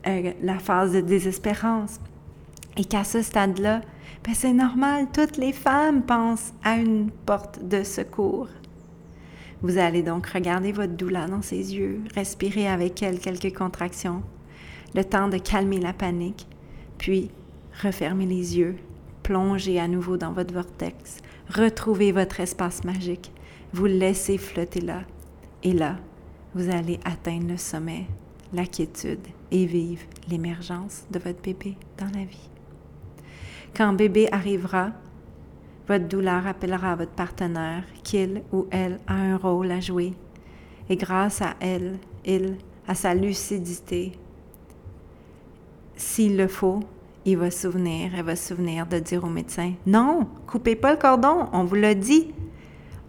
[0.05, 1.99] euh, la phase de désespérance.
[2.77, 3.81] Et qu'à ce stade-là,
[4.23, 8.49] ben c'est normal, toutes les femmes pensent à une porte de secours.
[9.65, 14.21] Vous allez donc regarder votre douleur dans ses yeux, respirer avec elle quelques contractions,
[14.93, 16.45] le temps de calmer la panique,
[16.99, 17.31] puis
[17.81, 18.75] refermer les yeux,
[19.23, 21.17] plonger à nouveau dans votre vortex,
[21.49, 23.31] retrouver votre espace magique,
[23.73, 25.01] vous laissez flotter là,
[25.63, 25.95] et là,
[26.53, 28.05] vous allez atteindre le sommet,
[28.53, 32.49] la quiétude et vivre l'émergence de votre bébé dans la vie.
[33.75, 34.91] Quand bébé arrivera,
[35.87, 40.13] votre douleur appellera votre partenaire qu'il ou elle a un rôle à jouer.
[40.89, 44.13] Et grâce à elle, il, à sa lucidité,
[45.95, 46.81] s'il le faut,
[47.25, 50.91] il va se souvenir, elle va se souvenir de dire au médecin Non, coupez pas
[50.91, 52.31] le cordon, on vous l'a dit.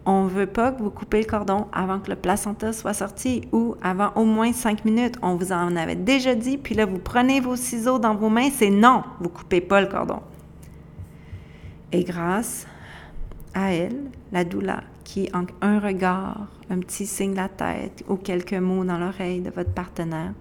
[0.08, 3.42] On ne veut pas que vous coupez le cordon avant que le placenta soit sorti
[3.50, 5.16] ou avant au moins cinq minutes.
[5.20, 8.50] On vous en avait déjà dit, puis là, vous prenez vos ciseaux dans vos mains,
[8.50, 10.20] c'est non, vous coupez pas le cordon.
[11.92, 12.66] Et grâce
[13.54, 18.16] à elle, la doula, qui en un regard, un petit signe de la tête ou
[18.16, 20.32] quelques mots dans l'oreille de votre partenaire,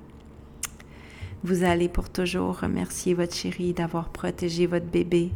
[1.43, 5.31] vous allez pour toujours remercier votre chérie d'avoir protégé votre bébé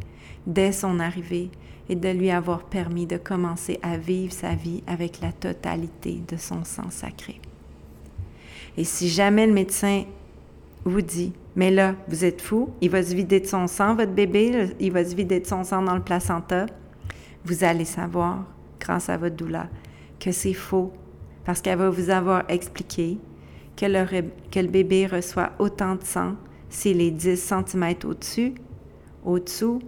[0.46, 1.50] dès son arrivée
[1.88, 6.36] et de lui avoir permis de commencer à vivre sa vie avec la totalité de
[6.36, 7.40] son sang sacré.
[8.76, 10.04] Et si jamais le médecin
[10.84, 14.12] vous dit, mais là, vous êtes fou, il va se vider de son sang, votre
[14.12, 16.66] bébé, il va se vider de son sang dans le placenta,
[17.44, 18.44] vous allez savoir,
[18.78, 19.66] grâce à votre douleur,
[20.18, 20.92] que c'est faux,
[21.44, 23.18] parce qu'elle va vous avoir expliqué
[23.76, 26.34] que le, bébé reçoit autant de sang
[26.68, 28.54] s'il est 10 cm au-dessus,
[29.24, 29.80] au-dessous.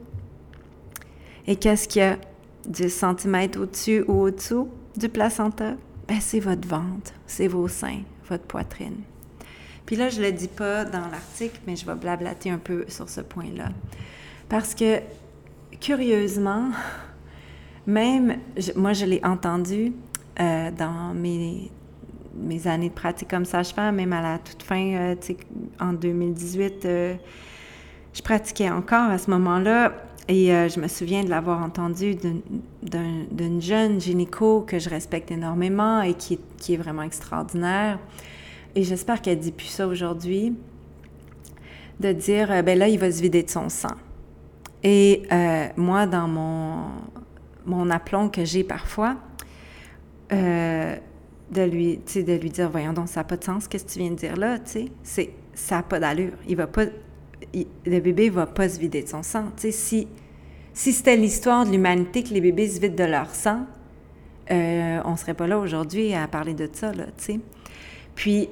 [1.47, 2.19] Et qu'est-ce qu'il y a
[2.67, 5.75] 10 cm au-dessus ou au-dessous du placenta?
[6.09, 9.03] Ben, c'est votre ventre, c'est vos seins, votre poitrine.
[9.87, 12.85] Puis là, je ne le dis pas dans l'article, mais je vais blablater un peu
[12.89, 13.71] sur ce point-là.
[14.49, 15.01] Parce que,
[15.81, 16.71] curieusement,
[17.87, 18.39] même,
[18.77, 19.93] moi, je l'ai entendu
[20.41, 25.15] euh, dans mes années de pratique comme sage-femme, même à la toute fin, euh,
[25.81, 27.15] en 2018, euh,
[28.15, 29.93] je pratiquais encore à ce moment-là.
[30.29, 36.01] Et euh, je me souviens de l'avoir entendu d'une jeune gynéco que je respecte énormément
[36.01, 37.99] et qui est vraiment extraordinaire.
[38.75, 40.55] Et j'espère qu'elle dit plus ça aujourd'hui,
[42.01, 43.97] de dire, ben là, il va se vider de son sang.
[44.83, 45.23] Et
[45.77, 46.87] moi, dans mon,
[47.67, 49.17] mon aplomb que j'ai parfois,
[51.53, 53.99] de lui, de lui dire, voyons donc, ça n'a pas de sens, qu'est-ce que tu
[53.99, 56.33] viens de dire là, tu sais, ça n'a pas d'allure.
[56.49, 56.87] Il va pas,
[57.55, 59.45] le bébé va pas se vider de son sang.
[59.57, 60.09] Tu sais, si,
[60.73, 63.67] si c'était l'histoire de l'humanité que les bébés se vident de leur sang,
[64.51, 67.41] euh, on serait pas là aujourd'hui à parler de ça, là, tu sais.
[68.15, 68.49] Puis,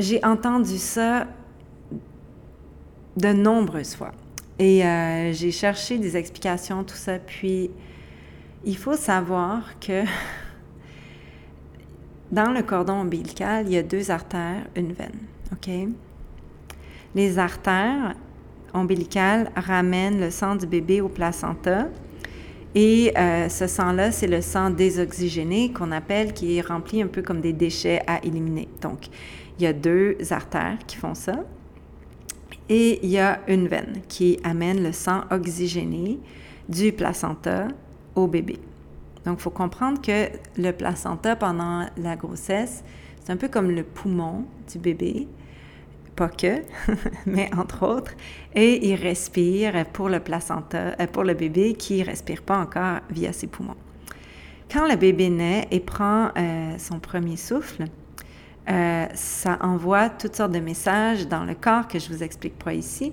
[0.00, 1.26] j'ai entendu ça
[3.16, 4.12] de nombreuses fois.
[4.58, 7.18] Et euh, j'ai cherché des explications, tout ça.
[7.18, 7.70] Puis,
[8.64, 10.04] il faut savoir que
[12.30, 15.18] Dans le cordon ombilical, il y a deux artères, une veine.
[15.52, 15.68] OK?
[17.16, 18.14] Les artères
[18.72, 21.88] ombilicales ramènent le sang du bébé au placenta.
[22.76, 27.20] Et euh, ce sang-là, c'est le sang désoxygéné qu'on appelle, qui est rempli un peu
[27.20, 28.68] comme des déchets à éliminer.
[28.80, 29.08] Donc,
[29.60, 31.34] il y a deux artères qui font ça.
[32.68, 36.18] Et il y a une veine qui amène le sang oxygéné
[36.68, 37.68] du placenta
[38.14, 38.58] au bébé.
[39.26, 42.82] Donc, il faut comprendre que le placenta, pendant la grossesse,
[43.22, 45.28] c'est un peu comme le poumon du bébé,
[46.16, 46.62] pas que,
[47.26, 48.12] mais entre autres,
[48.54, 53.00] et il respire pour le placenta, euh, pour le bébé qui ne respire pas encore
[53.10, 53.76] via ses poumons.
[54.72, 57.84] Quand le bébé naît et prend euh, son premier souffle,
[58.70, 62.74] euh, ça envoie toutes sortes de messages dans le corps que je vous explique pas
[62.74, 63.12] ici.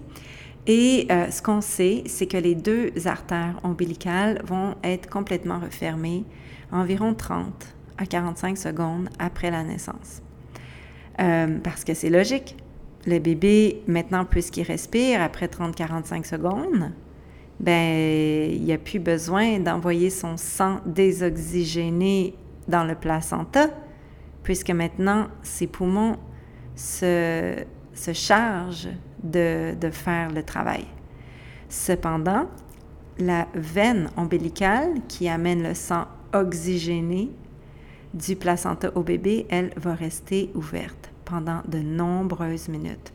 [0.67, 6.25] Et euh, ce qu'on sait, c'est que les deux artères ombilicales vont être complètement refermées
[6.71, 10.21] environ 30 à 45 secondes après la naissance.
[11.19, 12.57] Euh, parce que c'est logique.
[13.07, 16.91] Le bébé, maintenant, puisqu'il respire après 30-45 secondes,
[17.59, 22.35] ben, il n'y a plus besoin d'envoyer son sang désoxygéné
[22.67, 23.69] dans le placenta,
[24.47, 26.15] puisque maintenant, ses poumons
[26.73, 28.87] se, se chargent
[29.21, 30.85] de, faire le travail.
[31.67, 32.47] Cependant,
[33.19, 37.29] la veine ombilicale qui amène le sang oxygéné
[38.13, 43.11] du placenta au bébé, elle va rester ouverte pendant de nombreuses minutes.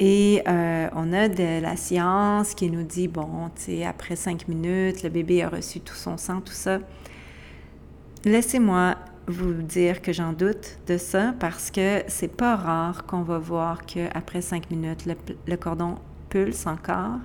[0.00, 4.48] Et euh, on a de la science qui nous dit, bon, tu sais, après cinq
[4.48, 6.80] minutes, le bébé a reçu tout son sang, tout ça.
[8.24, 8.96] Laissez-moi
[9.28, 13.84] vous dire que j'en doute de ça parce que c'est pas rare qu'on va voir
[13.84, 15.06] qu'après cinq minutes,
[15.46, 15.96] le, cordon
[16.28, 17.18] pulse encore.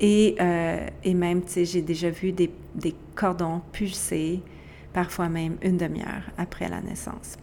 [0.00, 4.40] Et, euh, et même, tu sais, j'ai déjà vu des, des cordons pulser,
[4.92, 7.36] parfois même une demi-heure après la naissance.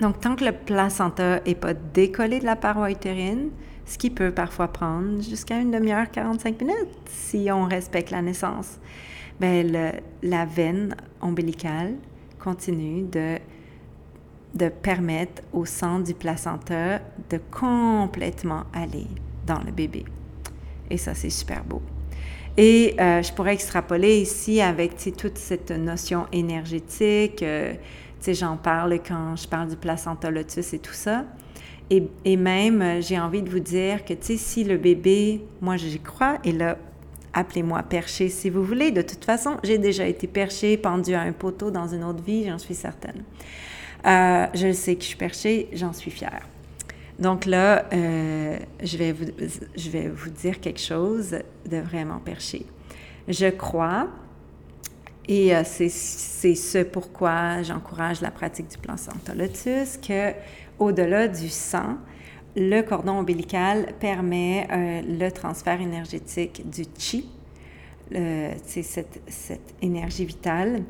[0.00, 3.50] Donc, tant que le placenta n'est pas décollé de la paroi utérine,
[3.84, 8.78] ce qui peut parfois prendre jusqu'à une demi-heure, 45 minutes, si on respecte la naissance,
[9.38, 9.62] bien,
[10.22, 11.94] la veine ombilicale
[12.46, 19.08] continue de, permettre au sang du placenta de complètement aller
[19.44, 20.04] dans le bébé.
[20.88, 21.82] Et ça, c'est super beau.
[22.56, 27.42] Et euh, je pourrais extrapoler ici avec toute cette notion énergétique.
[27.42, 27.74] Euh,
[28.26, 31.24] j'en parle quand je parle du placenta lotus et tout ça.
[31.90, 36.00] Et, et même, euh, j'ai envie de vous dire que, si le bébé, moi j'y
[36.00, 36.78] crois, et là,
[37.36, 38.90] appelez-moi perché si vous voulez.
[38.90, 42.46] De toute façon, j'ai déjà été perché, pendu à un poteau dans une autre vie,
[42.46, 43.22] j'en suis certaine.
[44.06, 46.48] Euh, je sais que je suis perchée, j'en suis fière.
[47.18, 49.26] Donc là, euh, je, vais vous,
[49.76, 51.36] je vais vous dire quelque chose
[51.68, 52.66] de vraiment perché.
[53.28, 54.08] Je crois
[55.28, 60.32] et euh, c'est ce pourquoi j'encourage la pratique du placenta lotus, que
[60.78, 61.96] au-delà du sang,
[62.56, 67.28] le cordon ombilical permet euh, le transfert énergétique du chi,
[68.10, 70.82] c'est cette, énergie vitale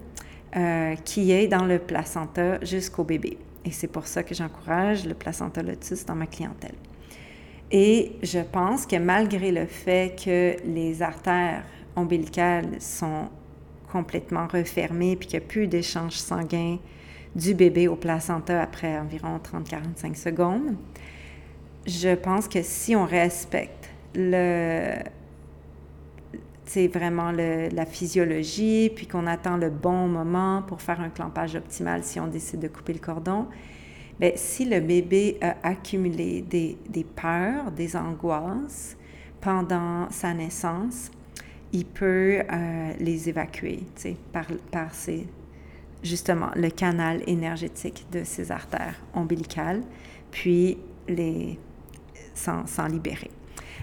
[0.57, 3.39] euh, qui est dans le placenta jusqu'au bébé.
[3.65, 6.75] Et c'est pour ça que j'encourage le placenta lotus dans ma clientèle.
[7.73, 11.65] Et je pense que malgré le fait que les artères
[11.97, 13.29] ombilicales sont
[13.91, 16.79] complètement refermé puis qu'il n'y a plus d'échange sanguin
[17.35, 20.77] du bébé au placenta après environ 30-45 secondes.
[21.87, 24.95] Je pense que si on respecte le,
[26.65, 32.03] c'est vraiment la physiologie, puis qu'on attend le bon moment pour faire un clampage optimal
[32.03, 33.47] si on décide de couper le cordon,
[34.19, 38.97] bien, si le bébé a accumulé des, des peurs, des angoisses
[39.41, 41.11] pendant sa naissance,
[41.73, 43.81] il peut euh, les évacuer
[44.33, 44.91] par, par
[46.03, 49.83] justement le canal énergétique de ses artères ombilicales,
[50.33, 51.59] puis les
[52.37, 53.31] s'en libérer.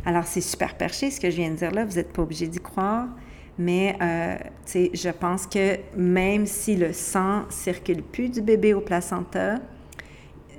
[0.06, 2.48] Alors, c'est super perché ce que je viens de dire là, vous n'êtes pas obligé
[2.48, 3.08] d'y croire,
[3.58, 4.36] mais euh,
[4.94, 9.60] je pense que même si le sang circule plus du bébé au placenta,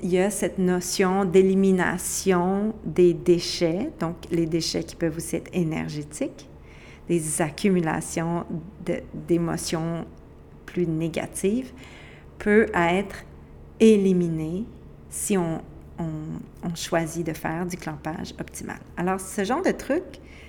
[0.03, 5.51] il y a cette notion d'élimination des déchets, donc les déchets qui peuvent aussi être
[5.53, 6.49] énergétiques,
[7.09, 8.45] des accumulations
[9.29, 10.07] d'émotions
[10.67, 11.73] plus négatives
[12.39, 13.25] peut être
[13.81, 14.65] éliminé
[15.11, 15.61] si on,
[15.99, 18.79] on, choisit de faire du clampage optimal.
[18.97, 20.03] Alors, ce genre de truc,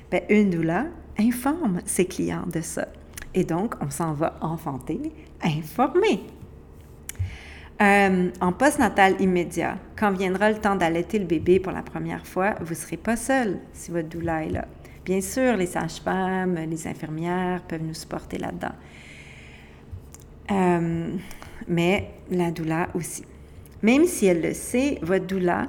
[0.10, 0.86] ben, une doula
[1.20, 2.88] informe ses clients de ça.
[3.34, 5.12] Et donc, on s'en va enfanter
[5.44, 6.22] informé.
[7.82, 12.56] Euh, en post-natal immédiat, quand viendra le temps d'allaiter le bébé pour la première fois,
[12.62, 14.66] vous ne serez pas seul si votre doula est là.
[15.04, 18.74] Bien sûr, les sages-femmes, les infirmières peuvent nous supporter là-dedans.
[20.52, 21.10] Euh,
[21.68, 23.24] mais la doula aussi.
[23.86, 25.68] Même si elle le sait, votre doula,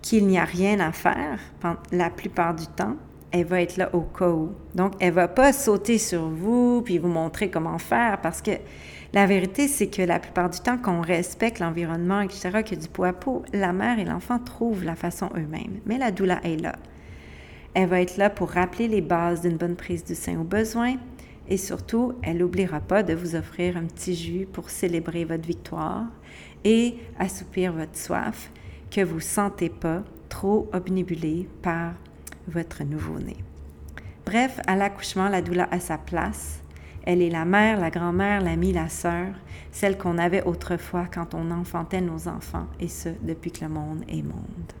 [0.00, 1.38] qu'il n'y a rien à faire
[1.92, 2.96] la plupart du temps,
[3.32, 4.52] elle va être là au cas où.
[4.74, 8.52] Donc, elle va pas sauter sur vous puis vous montrer comment faire parce que
[9.12, 13.08] la vérité, c'est que la plupart du temps, qu'on respecte l'environnement, etc., que du poids
[13.08, 15.80] à peau, la mère et l'enfant trouvent la façon eux-mêmes.
[15.84, 16.76] Mais la doula est là.
[17.74, 20.94] Elle va être là pour rappeler les bases d'une bonne prise du sein au besoin
[21.46, 26.06] et surtout, elle n'oubliera pas de vous offrir un petit jus pour célébrer votre victoire
[26.64, 28.50] et assoupir votre soif
[28.90, 31.94] que vous ne sentez pas trop obnubilé par
[32.46, 33.36] votre nouveau-né.
[34.26, 36.60] Bref, à l'accouchement, la doula a sa place.
[37.04, 39.28] Elle est la mère, la grand-mère, l'amie, la sœur,
[39.72, 44.04] celle qu'on avait autrefois quand on enfantait nos enfants, et ce, depuis que le monde
[44.08, 44.72] est monde.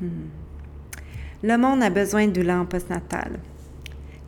[0.00, 0.28] Hmm.
[1.42, 3.38] Le monde a besoin de doula en postnatal.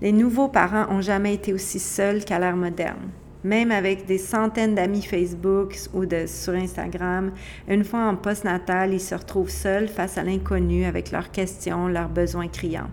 [0.01, 3.11] Les nouveaux parents n'ont jamais été aussi seuls qu'à l'ère moderne.
[3.47, 7.31] Même avec des centaines d'amis Facebook ou de, sur Instagram,
[7.69, 12.09] une fois en postnatal, ils se retrouvent seuls face à l'inconnu avec leurs questions, leurs
[12.09, 12.91] besoins criants.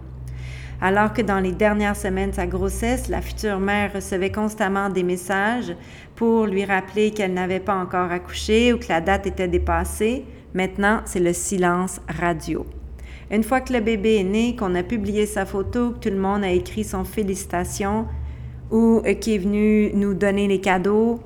[0.80, 5.02] Alors que dans les dernières semaines de sa grossesse, la future mère recevait constamment des
[5.02, 5.76] messages
[6.16, 10.24] pour lui rappeler qu'elle n'avait pas encore accouché ou que la date était dépassée,
[10.54, 12.64] maintenant c'est le silence radio.
[13.32, 16.22] Une fois que le bébé est né, qu'on a publié sa photo, que tout le
[16.22, 18.06] monde a écrit son félicitation
[18.74, 21.22] ou qui est venu nous donner les cadeaux,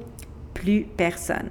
[0.53, 1.49] plus personne.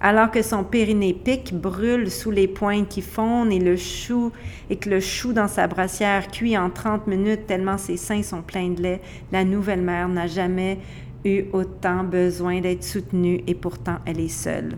[0.00, 4.32] alors que son périnée pique, brûle sous les pointes qui fondent et le chou
[4.68, 8.42] et que le chou dans sa brassière cuit en 30 minutes tellement ses seins sont
[8.42, 9.00] pleins de lait,
[9.32, 10.78] la nouvelle mère n'a jamais
[11.24, 14.76] eu autant besoin d'être soutenue et pourtant elle est seule.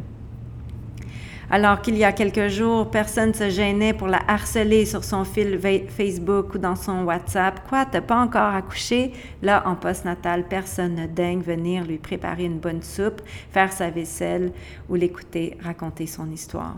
[1.48, 5.24] Alors qu'il y a quelques jours, personne ne se gênait pour la harceler sur son
[5.24, 7.68] fil Facebook ou dans son WhatsApp.
[7.68, 9.12] Quoi, t'as pas encore accouché?
[9.42, 13.22] Là, en post-natal, personne ne daigne venir lui préparer une bonne soupe,
[13.52, 14.52] faire sa vaisselle
[14.88, 16.74] ou l'écouter raconter son histoire.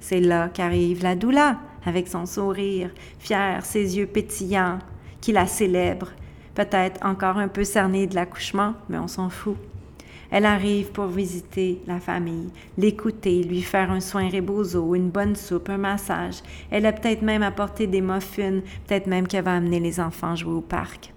[0.00, 1.56] C'est là qu'arrive la doula,
[1.86, 4.80] avec son sourire, fier, ses yeux pétillants,
[5.22, 6.10] qui la célèbre,
[6.54, 9.56] peut-être encore un peu cerné de l'accouchement, mais on s'en fout.
[10.32, 15.68] Elle arrive pour visiter la famille, l'écouter, lui faire un soin rebozo, une bonne soupe,
[15.68, 16.42] un massage.
[16.70, 20.54] Elle a peut-être même apporté des muffins, peut-être même qu'elle va amener les enfants jouer
[20.54, 21.12] au parc.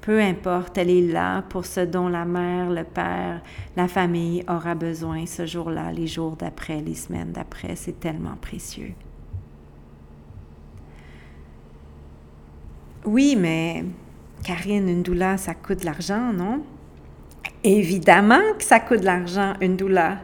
[0.00, 3.42] Peu importe, elle est là pour ce dont la mère, le père,
[3.74, 7.74] la famille aura besoin ce jour-là, les jours d'après, les semaines d'après.
[7.74, 8.92] C'est tellement précieux.
[13.04, 13.84] Oui, mais
[14.44, 16.62] Karine, une doula, ça coûte de l'argent, non?
[17.64, 20.18] Évidemment que ça coûte de l'argent, une doula.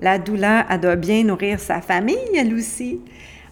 [0.00, 3.00] La doula, elle doit bien nourrir sa famille, elle aussi.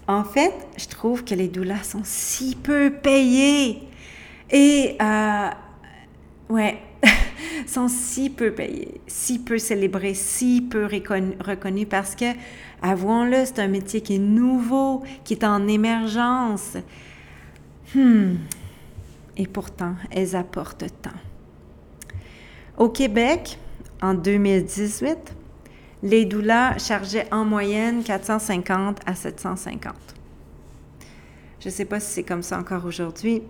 [0.09, 3.83] En fait, je trouve que les doulas sont si peu payés.
[4.51, 5.49] Et, euh,
[6.49, 6.81] ouais,
[7.69, 12.33] sont si peu payés, si peu célébrés, si peu reconnus parce que,
[12.83, 16.77] avouons-le, c'est un métier qui est nouveau, qui est en émergence.
[17.95, 18.35] Hmm.
[19.37, 21.11] Et pourtant, elles apportent tant.
[22.79, 23.59] Au Québec,
[24.01, 25.35] en 2018,
[26.03, 29.95] les doulas chargeaient en moyenne 450 à 750.
[31.61, 33.43] Je ne sais pas si c'est comme ça encore aujourd'hui.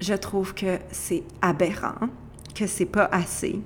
[0.00, 2.08] Je trouve que c'est aberrant,
[2.54, 3.60] que c'est pas assez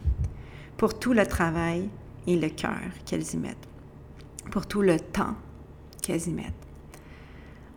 [0.76, 1.88] pour tout le travail
[2.26, 3.68] et le cœur qu'elles y mettent,
[4.50, 5.34] pour tout le temps
[6.02, 6.52] qu'elles y mettent.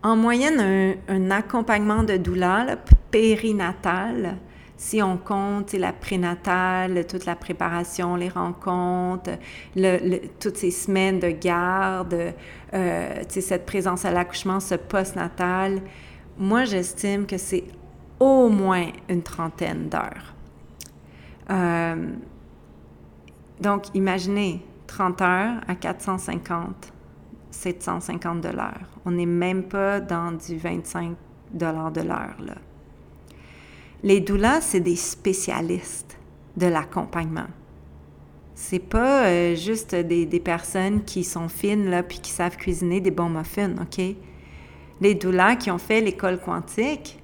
[0.04, 2.78] En moyenne, un, accompagnement de doula
[3.12, 4.38] périnatal
[4.80, 9.32] si on compte la prénatale, toute la préparation, les rencontres,
[10.40, 12.34] toutes ces semaines de garde,
[12.74, 15.82] euh, cette présence à l'accouchement, ce post-natal,
[16.38, 17.66] moi j'estime que c'est
[18.22, 20.34] au moins une trentaine d'heures.
[21.50, 22.14] Euh,
[23.60, 26.94] donc imaginez 30 heures à 450,
[27.52, 28.88] 750 dollars.
[29.06, 31.18] On n'est même pas dans du 25
[31.52, 32.56] dollars de l'heure là.
[34.04, 36.18] Les doulas, c'est des spécialistes
[36.56, 37.48] de l'accompagnement.
[38.56, 43.12] C'est pas euh, juste des, personnes qui sont fines là puis qui savent cuisiner des
[43.12, 44.04] bons muffins, OK?
[45.02, 47.22] Les doulas qui ont fait l'école quantique,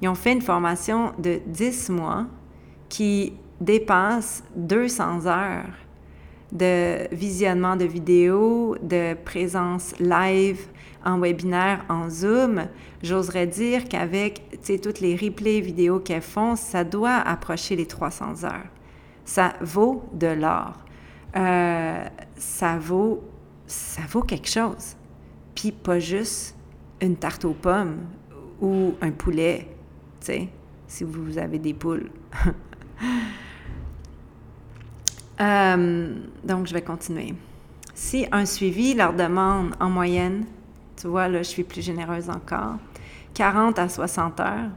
[0.00, 2.26] ils ont fait une formation de 10 mois
[2.88, 5.72] qui dépasse 200 heures
[6.52, 10.66] de visionnement de vidéos, de présence live
[11.04, 12.66] en webinaire, en Zoom,
[13.06, 18.66] j'oserais dire qu'avec toutes les replays vidéo qu'elles font, ça doit approcher les 300 heures.
[19.24, 20.74] Ça vaut de l'or.
[21.36, 22.04] Euh,
[22.36, 23.22] ça vaut
[23.66, 24.96] ça vaut quelque chose.
[25.54, 26.56] Puis pas juste
[27.00, 27.98] une tarte aux pommes
[28.60, 29.68] ou un poulet,
[30.20, 32.10] si vous avez des poules.
[35.38, 37.34] Euh, donc, je vais continuer.
[37.92, 40.46] Si un suivi leur demande en moyenne
[40.96, 42.76] tu vois, là, je suis plus généreuse encore.
[43.36, 44.70] 40 à 60 heures.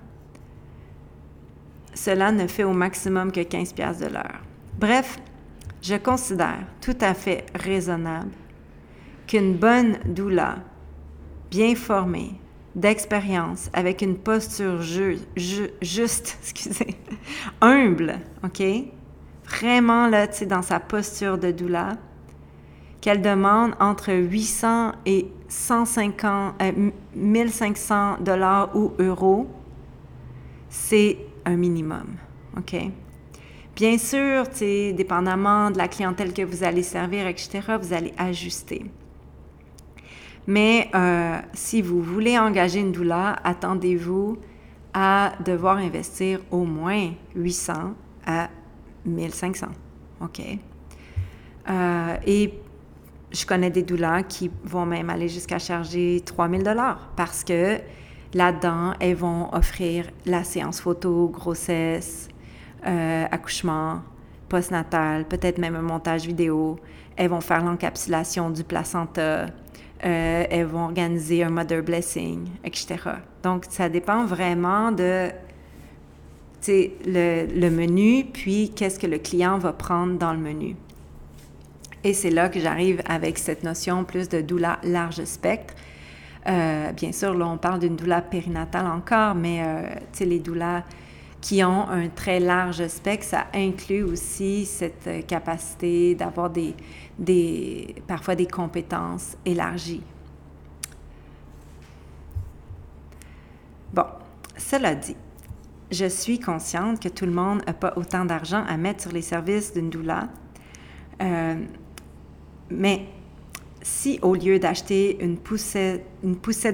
[1.93, 4.41] Cela ne fait au maximum que 15 pièces de l'heure.
[4.77, 5.17] Bref,
[5.81, 8.31] je considère tout à fait raisonnable
[9.27, 10.57] qu'une bonne doula,
[11.49, 12.33] bien formée,
[12.75, 16.97] d'expérience, avec une posture juste, excusez,
[17.61, 18.61] humble, OK?
[19.45, 21.97] Vraiment là, tu sais, dans sa posture de doula,
[22.99, 26.55] qu'elle demande entre 800 et 150,
[27.15, 29.47] 1500 euh, dollars ou euros,
[30.69, 32.05] c'est un minimum.
[32.57, 32.75] OK?
[33.75, 34.43] Bien sûr,
[34.93, 38.85] dépendamment de la clientèle que vous allez servir, etc., vous allez ajuster.
[40.47, 44.37] Mais euh, si vous voulez engager une doula, attendez-vous
[44.93, 47.93] à devoir investir au moins 800
[48.25, 48.49] à
[49.05, 49.67] 1500.
[50.21, 50.41] OK?
[51.69, 52.53] Euh, et
[53.31, 57.77] je connais des douleurs qui vont même aller jusqu'à charger 3000 dollars parce que
[58.33, 62.27] là-dedans, elles vont offrir la séance photo, grossesse,
[62.85, 64.01] euh, accouchement,
[64.47, 66.79] postnatal, peut-être même un montage vidéo.
[67.15, 69.47] Elles vont faire l'encapsulation du placenta.
[70.05, 72.97] Euh, elles vont organiser un mother blessing, etc.
[73.43, 75.29] Donc, ça dépend vraiment de
[76.67, 80.75] le, le menu, puis qu'est-ce que le client va prendre dans le menu.
[82.03, 85.73] Et c'est là que j'arrive avec cette notion plus de doula large spectre.
[86.47, 89.87] Euh, bien sûr, là, on parle d'une doula périnatale encore, mais euh,
[90.21, 90.83] les doulas
[91.41, 96.73] qui ont un très large spectre, ça inclut aussi cette euh, capacité d'avoir des,
[97.17, 100.03] des, parfois des compétences élargies.
[103.93, 104.05] Bon,
[104.57, 105.15] cela dit,
[105.91, 109.21] je suis consciente que tout le monde n'a pas autant d'argent à mettre sur les
[109.21, 110.29] services d'une doula.
[112.69, 113.05] Mais
[113.81, 116.03] si au lieu d'acheter une poussette,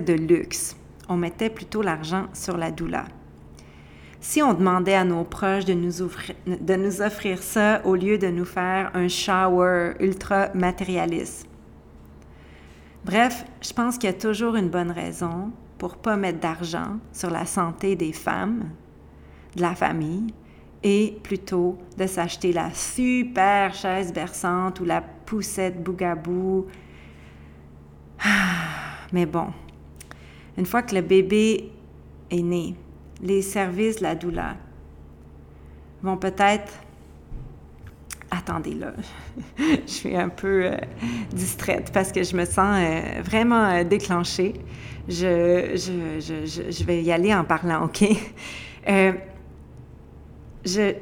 [0.06, 0.76] de luxe,
[1.08, 3.06] on mettait plutôt l'argent sur la doula,
[4.20, 8.18] si on demandait à nos proches de nous, offrir, de nous offrir ça au lieu
[8.18, 11.48] de nous faire un shower ultra matérialiste.
[13.06, 17.30] Bref, je pense qu'il y a toujours une bonne raison pour pas mettre d'argent sur
[17.30, 18.72] la santé des femmes,
[19.56, 20.34] de la famille,
[20.82, 26.68] et plutôt de s'acheter la super chaise berçante ou la poussette bougabou
[29.14, 29.48] mais bon,
[30.58, 31.72] une fois que le bébé
[32.32, 32.76] est né,
[33.22, 34.56] les services de la douleur
[36.02, 36.74] vont peut-être...
[38.32, 38.94] Attendez là,
[39.58, 40.78] je suis un peu euh,
[41.32, 44.54] distraite parce que je me sens euh, vraiment euh, déclenchée.
[45.08, 48.04] Je, je, je, je, vais y aller en parlant, OK?
[50.66, 50.96] je,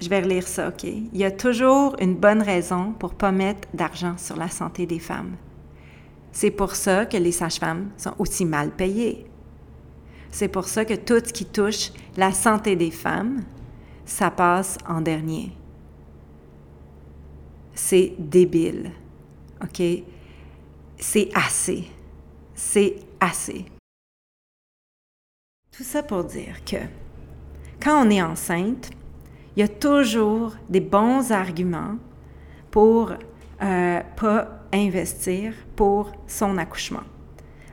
[0.00, 0.84] je vais relire ça, OK?
[0.84, 4.98] Il y a toujours une bonne raison pour pas mettre d'argent sur la santé des
[4.98, 5.36] femmes.
[6.32, 9.26] C'est pour ça que les sages-femmes sont aussi mal payées.
[10.30, 13.42] C'est pour ça que tout ce qui touche la santé des femmes,
[14.04, 15.52] ça passe en dernier.
[17.74, 18.90] C'est débile.
[19.62, 19.82] OK?
[20.98, 21.84] C'est assez.
[22.54, 23.64] C'est assez.
[25.72, 26.76] Tout ça pour dire que
[27.82, 28.90] quand on est enceinte,
[29.56, 31.96] il y a toujours des bons arguments
[32.70, 33.12] pour
[33.62, 37.04] euh, pas investir pour son accouchement.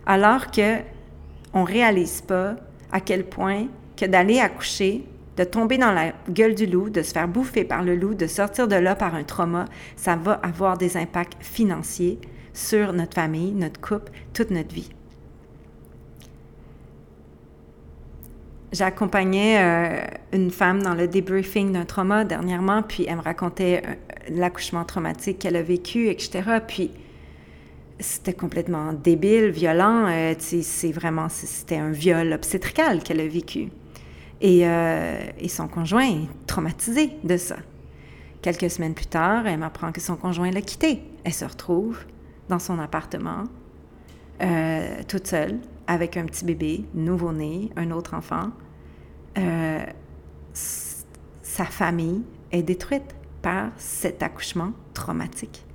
[0.06, 0.80] Alors que
[1.54, 2.56] on réalise pas
[2.92, 3.68] à quel point
[3.98, 5.06] que d'aller accoucher,
[5.36, 8.28] de tomber dans la gueule du loup, de se faire bouffer par le loup, de
[8.28, 9.66] sortir de là par un trauma,
[9.96, 12.20] ça va avoir des impacts financiers
[12.54, 14.90] sur notre famille, notre couple, toute notre vie.
[18.74, 23.94] J'accompagnais euh, une femme dans le debriefing d'un trauma dernièrement, puis elle me racontait euh,
[24.30, 26.42] l'accouchement traumatique qu'elle a vécu, etc.
[26.68, 26.90] Puis
[28.00, 30.08] c'était complètement débile, violent.
[30.08, 33.70] Euh, c'est vraiment, c'était un viol obstétrical qu'elle a vécu.
[34.42, 34.64] Et,
[35.40, 37.56] et, son conjoint est traumatisé de ça.
[38.42, 41.02] Quelques semaines plus tard, elle m'apprend que son conjoint l'a quittée.
[41.24, 42.00] Elle se retrouve
[42.50, 43.46] dans son appartement,
[45.08, 48.52] toute seule, avec un petit bébé, nouveau-né, un autre enfant.
[49.38, 49.86] Euh,
[50.54, 55.66] sa famille est détruite par cet accouchement traumatique.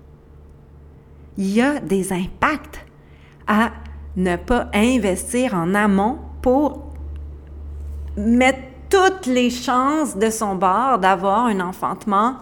[1.36, 2.84] Il y a des impacts
[3.46, 3.72] à
[4.16, 6.92] ne pas investir en amont pour
[8.16, 8.58] mettre
[8.90, 12.36] toutes les chances de son bord d'avoir un enfantement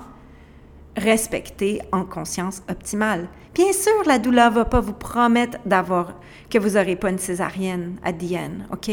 [0.96, 3.28] respecté en conscience optimale.
[3.54, 6.14] Bien sûr, la douleur va pas vous promettre d'avoir
[6.48, 8.90] que vous n'aurez pas une césarienne à Diane, OK?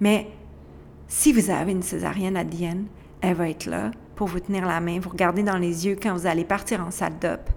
[0.00, 0.28] Mais
[1.10, 2.86] si vous avez une césarienne à Diane,
[3.20, 6.14] elle va être là pour vous tenir la main, vous regarder dans les yeux quand
[6.14, 7.50] vous allez partir en salle d'op.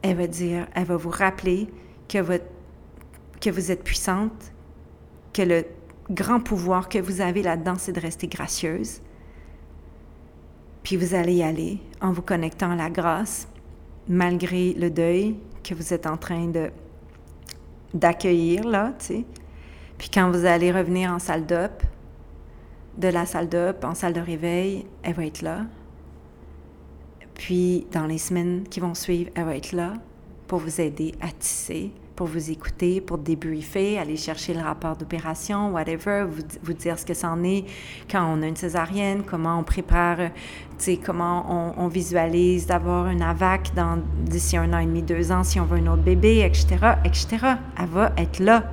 [0.00, 1.68] Elle va dire, elle va vous rappeler
[2.08, 2.18] que
[3.50, 4.52] vous êtes puissante,
[5.34, 5.66] que le
[6.10, 9.02] grand pouvoir que vous avez là-dedans, c'est de rester gracieuse.
[10.82, 13.48] Puis vous allez y aller en vous connectant à la grâce,
[14.08, 16.70] malgré le deuil que vous êtes en train de
[17.92, 19.24] d'accueillir là, tu sais.
[19.98, 21.82] Puis quand vous allez revenir en salle d'op,
[22.98, 25.66] de la salle d'op en salle de réveil, elle va être là.
[27.34, 29.94] Puis, dans les semaines qui vont suivre, elle va être là
[30.46, 35.72] pour vous aider à tisser, pour vous écouter, pour débriefer, aller chercher le rapport d'opération,
[35.72, 37.64] whatever, vous, vous, dire ce que c'en est
[38.10, 40.18] quand on a une césarienne, comment on prépare,
[41.04, 43.72] comment on, visualise d'avoir un AVAC
[44.24, 47.38] d'ici un an et demi, deux ans, si on veut un autre bébé, etc., etc.
[47.80, 48.64] Elle va être là.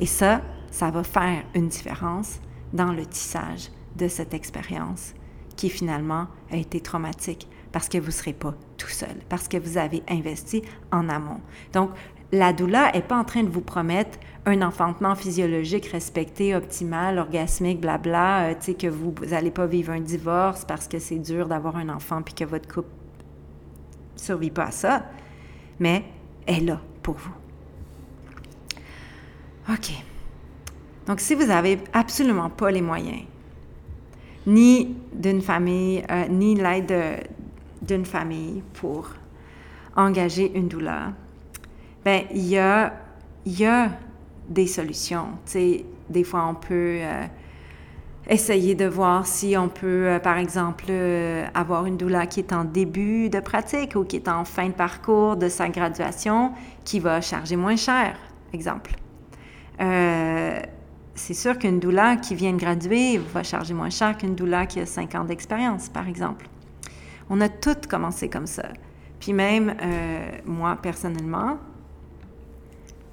[0.00, 2.40] Et ça, ça va faire une différence
[2.72, 5.14] dans le tissage de cette expérience
[5.56, 9.56] qui finalement a été traumatique parce que vous ne serez pas tout seul, parce que
[9.56, 11.40] vous avez investi en amont.
[11.72, 11.90] Donc,
[12.32, 17.80] la doula n'est pas en train de vous promettre un enfantement physiologique respecté, optimal, orgasmique,
[17.80, 21.88] blabla, euh, que vous n'allez pas vivre un divorce parce que c'est dur d'avoir un
[21.90, 22.88] enfant puis que votre couple
[24.16, 25.04] ne survit pas à ça.
[25.78, 26.04] Mais
[26.46, 27.34] elle est là pour vous.
[29.68, 29.92] OK.
[31.06, 33.22] Donc, si vous n'avez absolument pas les moyens,
[34.46, 37.28] ni d'une famille, euh, ni l'aide
[37.80, 39.10] d'une famille pour
[39.96, 41.12] engager une douleur,
[42.04, 42.92] ben il y a,
[44.48, 45.28] des solutions.
[45.46, 47.24] Tu sais, des fois, on peut euh,
[48.28, 50.92] essayer de voir si on peut, euh, par exemple,
[51.54, 54.72] avoir une doula qui est en début de pratique ou qui est en fin de
[54.72, 56.52] parcours de sa graduation,
[56.84, 58.16] qui va charger moins cher,
[58.52, 58.92] exemple.
[61.14, 64.80] C'est sûr qu'une doula qui vient de graduer va charger moins cher qu'une doula qui
[64.80, 66.48] a 5 ans d'expérience, par exemple.
[67.28, 68.68] On a toutes commencé comme ça.
[69.20, 69.74] Puis même,
[70.44, 71.58] moi, personnellement,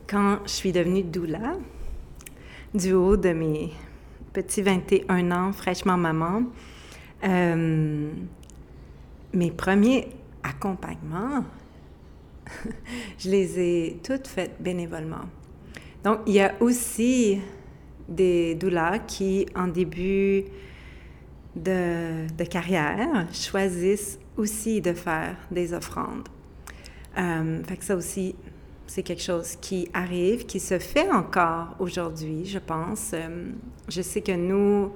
[0.07, 1.57] quand je suis devenue doula,
[2.73, 3.71] du haut de mes
[4.33, 6.43] petits 21 ans, fraîchement maman,
[7.23, 8.11] euh,
[9.33, 10.07] mes premiers
[10.43, 11.43] accompagnements,
[13.19, 15.25] je les ai toutes faites bénévolement.
[16.03, 17.39] Donc, il y a aussi
[18.09, 20.43] des doulas qui, en début
[21.55, 26.27] de, carrière, choisissent aussi de faire des offrandes.
[27.17, 28.35] Euh, fait que ça aussi,
[28.87, 33.11] c'est quelque chose qui arrive, qui se fait encore aujourd'hui, je pense.
[33.13, 33.51] Euh,
[33.87, 34.91] je sais que nous,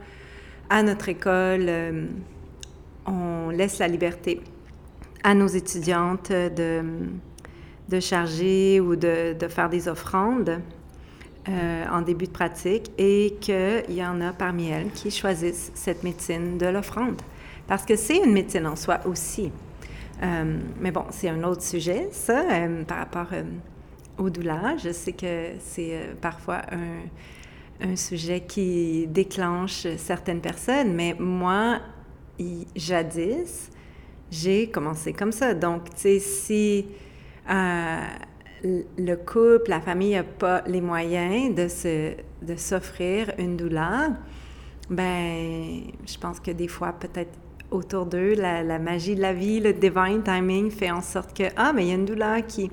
[0.70, 2.06] à notre école, euh,
[3.06, 4.42] on laisse la liberté
[5.24, 6.82] à nos étudiantes de,
[7.90, 10.60] de charger ou de, de faire des offrandes
[11.48, 16.04] euh, en début de pratique et qu'il y en a parmi elles qui choisissent cette
[16.04, 17.22] médecine de l'offrande.
[17.68, 19.52] Parce que c'est une médecine en soi aussi.
[20.80, 22.44] mais bon, c'est un autre sujet, ça,
[22.88, 23.28] par rapport
[24.18, 24.78] au doula.
[24.78, 31.80] Je sais que c'est euh, parfois un, sujet qui déclenche certaines personnes, mais moi,
[32.76, 33.70] jadis,
[34.32, 35.54] j'ai commencé comme ça.
[35.54, 36.86] Donc, tu sais, si
[37.50, 38.02] euh,
[38.64, 44.12] le couple, la famille n'a pas les moyens de, se, de s'offrir une doula,
[44.90, 47.32] ben, je pense que des fois, peut-être
[47.72, 51.74] autour d'eux, la, magie de la vie, le divine timing fait en sorte que, ah,
[51.74, 52.72] mais il y a une doula qui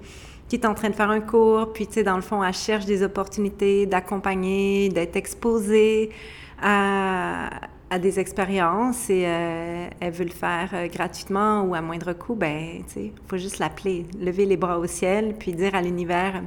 [0.50, 2.52] qui est en train de faire un cours, puis tu sais, dans le fond, elle
[2.52, 6.10] cherche des opportunités d'accompagner, d'être exposée
[6.60, 7.50] à,
[7.90, 12.34] à, des expériences et euh, elle veut le faire euh, gratuitement ou à moindre coût,
[12.34, 16.42] ben, tu sais, faut juste l'appeler, lever les bras au ciel, puis dire à l'univers,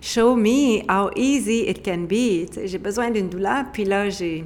[0.00, 2.46] show me how easy it can be.
[2.64, 4.44] J'ai besoin d'une douleur, puis là, j'ai,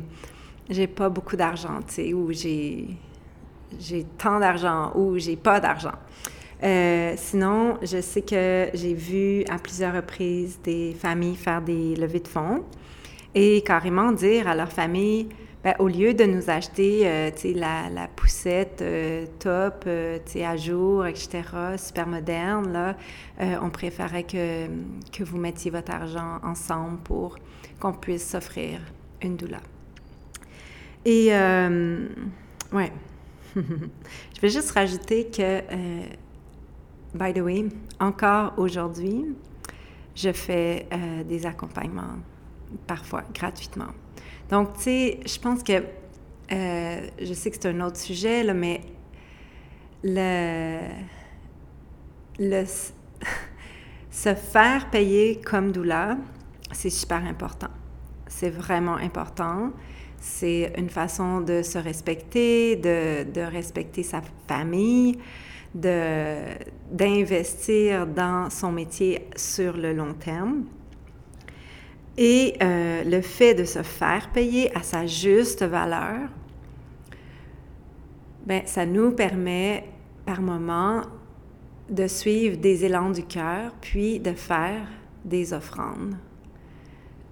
[0.68, 2.86] j'ai pas beaucoup d'argent, tu sais, ou j'ai,
[3.78, 5.98] j'ai tant d'argent, ou j'ai pas d'argent.
[6.62, 12.20] Euh, sinon, je sais que j'ai vu à plusieurs reprises des familles faire des levées
[12.20, 12.64] de fonds
[13.34, 15.28] et carrément dire à leur famille,
[15.64, 21.42] ben, au lieu de nous acheter euh, la, poussette euh, top, à jour, etc.,
[21.76, 22.94] super moderne,
[23.38, 24.66] on préférait que,
[25.12, 27.36] que vous mettiez votre argent ensemble pour
[27.78, 28.80] qu'on puisse s'offrir
[29.22, 29.60] une doula.
[31.04, 31.28] Et,
[32.72, 32.92] ouais,
[33.56, 35.62] je vais juste rajouter que
[37.12, 37.64] By the way,
[37.98, 39.34] encore aujourd'hui,
[40.14, 42.18] je fais euh, des accompagnements,
[42.86, 43.92] parfois gratuitement.
[44.48, 45.84] Donc, tu sais, je pense que,
[46.52, 48.80] euh, je sais que c'est un autre sujet, mais
[50.02, 50.78] le,
[52.38, 52.64] le
[54.10, 56.16] se faire payer comme doula,
[56.72, 57.70] c'est super important.
[58.26, 59.72] C'est vraiment important.
[60.18, 65.18] C'est une façon de se respecter, de, de respecter sa famille,
[65.74, 70.64] d'investir dans son métier sur le long terme.
[72.22, 76.28] Et euh, le fait de se faire payer à sa juste valeur,
[78.44, 79.88] ben, ça nous permet
[80.26, 81.00] par moment
[81.88, 84.86] de suivre des élans du cœur, puis de faire
[85.24, 86.14] des offrandes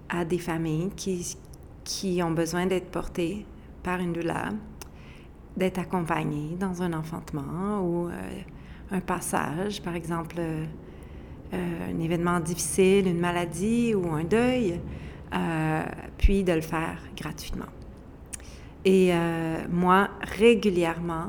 [0.09, 1.37] à des familles qui,
[1.83, 3.45] qui ont besoin d'être portées
[3.83, 4.53] par une douleur
[5.55, 8.11] d'être accompagné dans un enfantement ou euh,
[8.91, 10.65] un passage, par exemple euh,
[11.53, 14.79] euh, un événement difficile, une maladie ou un deuil,
[16.17, 17.67] puis de le faire gratuitement.
[18.83, 19.11] Et
[19.69, 21.27] moi, régulièrement,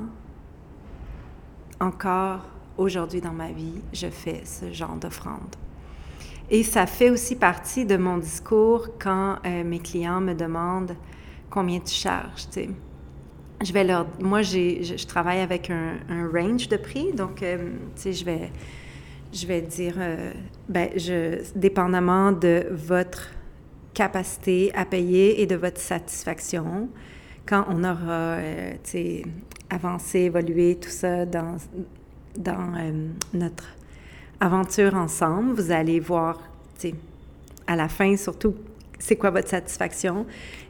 [1.80, 2.46] encore
[2.78, 5.54] aujourd'hui dans ma vie, je fais ce genre d'offrande.
[6.48, 10.96] Et ça fait aussi partie de mon discours quand mes clients me demandent
[11.50, 12.46] combien tu charges.
[13.62, 14.06] Je vais leur.
[14.20, 15.98] Moi, j'ai, je, travaille avec un,
[16.32, 18.50] range de prix, donc, euh, tu sais, je vais,
[19.32, 20.32] je vais dire, euh,
[20.68, 20.90] ben,
[21.54, 23.30] dépendamment de votre
[23.94, 26.88] capacité à payer et de votre satisfaction,
[27.46, 28.72] quand on aura, euh,
[29.68, 31.56] avancé, évolué, tout ça dans,
[32.36, 32.72] dans
[33.32, 33.76] notre
[34.40, 36.40] aventure ensemble, vous allez voir,
[37.66, 38.54] à la fin, surtout,
[38.98, 40.26] c'est quoi votre satisfaction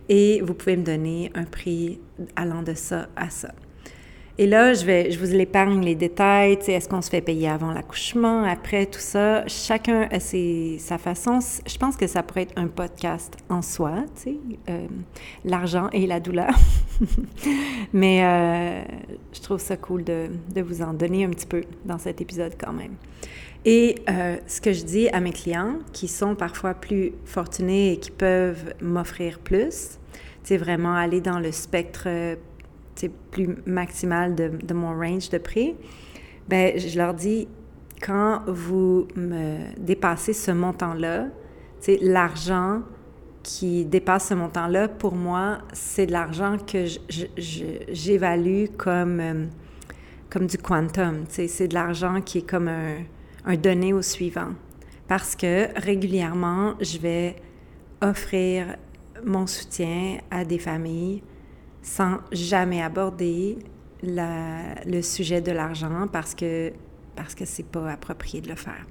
[0.08, 2.00] et vous pouvez me donner un prix
[2.36, 3.52] allant de ça à ça.
[4.40, 6.54] Et là, je, vous l'épargne les détails.
[6.66, 9.46] Est-ce qu'on se fait payer avant l'accouchement, après, tout ça?
[9.46, 11.40] Chacun a sa façon.
[11.66, 14.86] Je pense que ça pourrait être un podcast en soi, euh,
[15.44, 16.54] l'argent et la douleur.
[17.92, 18.82] Mais euh,
[19.34, 22.54] je trouve ça cool de, de, vous en donner un petit peu dans cet épisode
[22.58, 22.94] quand même.
[23.66, 27.96] Et euh, ce que je dis à mes clients qui sont parfois plus fortunés et
[27.98, 29.98] qui peuvent m'offrir plus,
[30.44, 32.08] c'est vraiment aller dans le spectre
[33.08, 35.74] plus maximal de, de, mon range de prix,
[36.48, 37.48] ben je leur dis,
[38.02, 41.26] quand vous me dépassez ce montant-là,
[42.02, 42.82] l'argent
[43.42, 46.84] qui dépasse ce montant-là, pour moi, c'est de l'argent que
[47.88, 49.46] j'évalue comme, euh,
[50.28, 51.24] comme du quantum.
[51.28, 52.96] C'est de l'argent qui est comme un,
[53.46, 54.50] un donné au suivant.
[55.08, 57.36] Parce que régulièrement, je vais
[58.00, 58.76] offrir
[59.24, 61.22] mon soutien à des familles
[61.82, 63.58] sans jamais aborder
[64.02, 66.72] le sujet de l'argent parce que
[67.16, 68.86] parce que c'est pas approprié de le faire.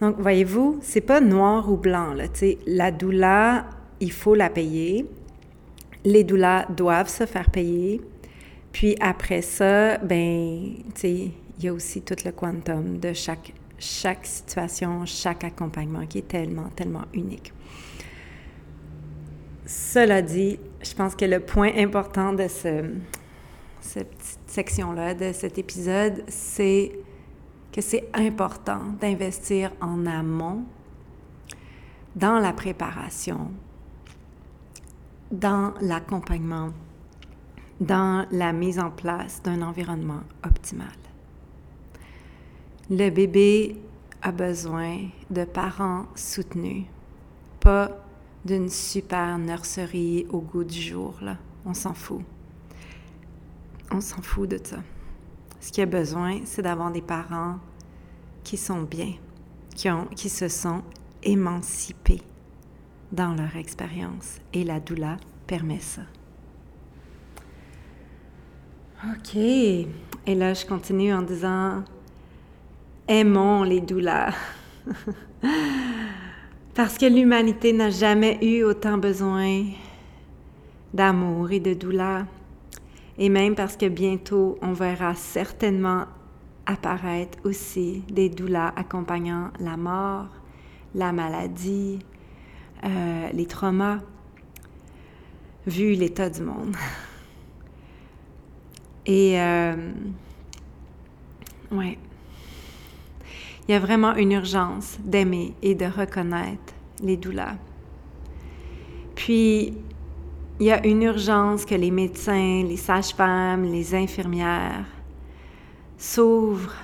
[0.00, 2.24] Donc voyez-vous, c'est pas noir ou blanc là,
[2.66, 3.66] la doula,
[4.00, 5.06] il faut la payer.
[6.04, 8.00] Les doulas doivent se faire payer.
[8.72, 15.04] Puis après ça, ben il y a aussi tout le quantum de chaque chaque situation,
[15.06, 17.52] chaque accompagnement qui est tellement tellement unique.
[19.66, 22.84] Cela dit, je pense que le point important de ce,
[23.80, 26.92] cette petite section-là, de cet épisode, c'est
[27.72, 30.64] que c'est important d'investir en amont
[32.16, 33.50] dans la préparation,
[35.30, 36.70] dans l'accompagnement,
[37.80, 40.88] dans la mise en place d'un environnement optimal.
[42.90, 43.76] Le bébé
[44.22, 44.98] a besoin
[45.30, 46.84] de parents soutenus,
[47.60, 47.90] pas
[48.44, 51.18] d'une super nurserie au goût du jour.
[51.64, 52.22] On s'en fout.
[53.90, 54.78] On s'en fout de ça.
[55.60, 57.58] Ce qu'il y a besoin, c'est d'avoir des parents
[58.44, 59.12] qui sont bien,
[59.74, 60.82] qui, qui se sont
[61.22, 62.22] émancipés
[63.12, 64.38] dans leur expérience.
[64.52, 65.16] Et la doula
[65.46, 66.02] permet ça.
[69.04, 69.36] OK.
[69.36, 69.86] Et
[70.34, 71.82] là, je continue en disant,
[73.08, 74.34] aimons les doulas.
[76.82, 79.66] Parce que l'humanité n'a jamais eu autant besoin
[80.94, 82.24] d'amour et de douleur.
[83.18, 86.06] Et même parce que bientôt, on verra certainement
[86.64, 90.28] apparaître aussi des douleurs accompagnant la mort,
[90.94, 91.98] la maladie,
[92.82, 93.98] euh, les traumas,
[95.66, 96.74] vu l'état du monde.
[99.04, 99.92] Et, euh.
[103.70, 107.54] Il y a vraiment une urgence d'aimer et de reconnaître les douleurs.
[109.14, 109.74] Puis,
[110.58, 114.86] il y a une urgence que les médecins, les sages-femmes, les infirmières
[115.96, 116.74] s'ouvrent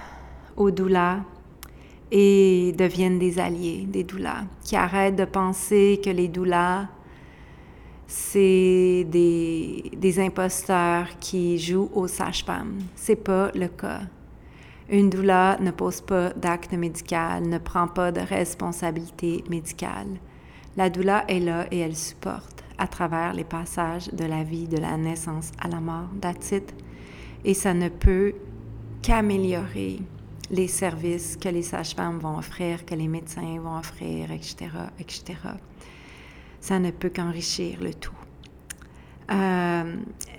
[0.56, 1.22] aux douleurs
[2.12, 6.86] et deviennent des alliés des douleurs, qui arrêtent de penser que les douleurs,
[8.06, 12.78] c'est des, des imposteurs qui jouent aux sages-femmes.
[12.94, 14.02] C'est pas le cas.
[14.88, 20.06] Une doula ne pose pas d'acte médical, ne prend pas de responsabilité médicale.
[20.76, 24.76] La doula est là et elle supporte à travers les passages de la vie, de
[24.76, 26.70] la naissance à la mort, d'attitude.
[27.44, 28.34] Et ça ne peut
[29.02, 29.98] qu'améliorer
[30.52, 34.68] les services que les sages-femmes vont offrir, que les médecins vont offrir, etc.,
[35.00, 35.24] etc.
[36.60, 38.12] Ça ne peut qu'enrichir le tout.
[39.32, 39.96] Euh,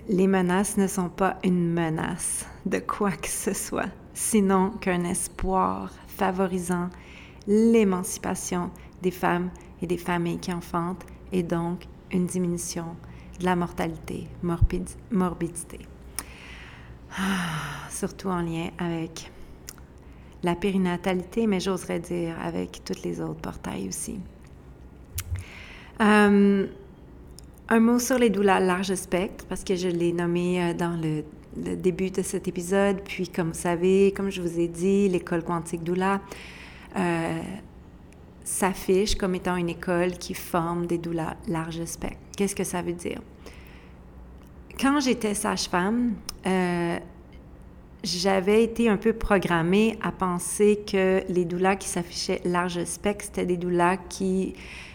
[0.08, 5.92] les menaces ne sont pas une menace de quoi que ce soit sinon qu'un espoir
[6.08, 6.90] favorisant
[7.46, 9.50] l'émancipation des femmes
[9.80, 12.96] et des familles qui enfantent et donc une diminution
[13.38, 15.78] de la mortalité, morbidité.
[17.16, 19.30] Ah, surtout en lien avec
[20.42, 24.18] la périnatalité, mais j'oserais dire avec toutes les autres portails aussi.
[26.00, 26.66] Euh,
[27.68, 31.24] un mot sur les douleurs large spectre, parce que je l'ai nommé euh, dans le
[31.64, 33.00] le début de cet épisode.
[33.04, 36.20] Puis, comme vous savez, comme je vous ai dit, l'école quantique doula
[36.96, 37.40] euh,
[38.44, 42.18] s'affiche comme étant une école qui forme des doulas large spectre.
[42.36, 43.20] Qu'est-ce que ça veut dire?
[44.80, 46.14] Quand j'étais sage-femme,
[46.46, 46.98] euh,
[48.04, 53.46] j'avais été un peu programmée à penser que les doulas qui s'affichaient large spectre, c'était
[53.46, 54.54] des doulas qui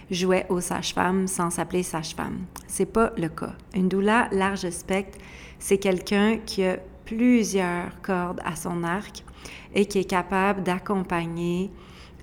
[0.10, 2.46] jouaient aux sages-femmes sans s'appeler sage-femme.
[2.68, 3.54] C'est pas le cas.
[3.76, 5.18] Une doula large spectre,
[5.64, 9.24] c'est quelqu'un qui a plusieurs cordes à son arc
[9.74, 11.72] et qui est capable d'accompagner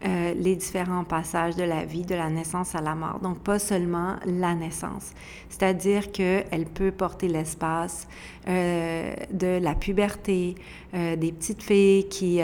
[0.05, 3.18] euh, les différents passages de la vie, de la naissance à la mort.
[3.20, 5.12] Donc, pas seulement la naissance.
[5.49, 8.09] C'est-à-dire qu'elle peut porter l'espace
[8.47, 10.55] euh, de la puberté,
[10.93, 12.43] euh, des petites filles qui,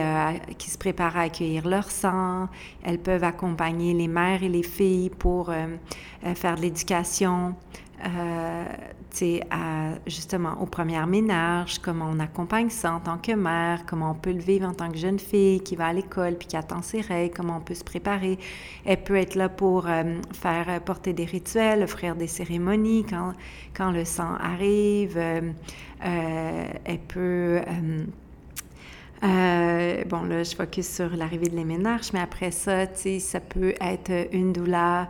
[0.57, 2.49] qui se préparent à accueillir leur sang.
[2.83, 5.53] Elles peuvent accompagner les mères et les filles pour
[6.35, 7.55] faire de l'éducation,
[8.05, 8.65] euh,
[9.51, 14.14] à, justement au premier ménage, comment on accompagne ça en tant que mère, comment on
[14.14, 16.83] peut le vivre en tant que jeune fille qui va à l'école puis qui attend
[16.83, 18.39] ses règles, comment on peut se préparer.
[18.85, 23.33] Elle peut être là pour euh, faire euh, porter des rituels, offrir des cérémonies quand,
[23.75, 25.17] quand le sang arrive.
[25.17, 25.53] Euh,
[26.85, 27.61] elle peut...
[29.23, 33.75] bon, là, je focus sur l'arrivée de l'éménage, mais après ça, tu sais, ça peut
[33.81, 35.09] être une douleur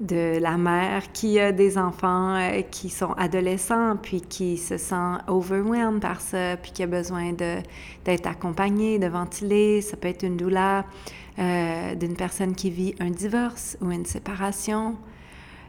[0.00, 5.18] de la mère qui a des enfants euh, qui sont adolescents, puis qui se sent
[5.26, 9.80] overwhelmed par ça, puis qui a besoin d'être accompagnée, de ventiler.
[9.80, 10.84] Ça peut être une douleur
[11.38, 14.96] d'une personne qui vit un divorce ou une séparation.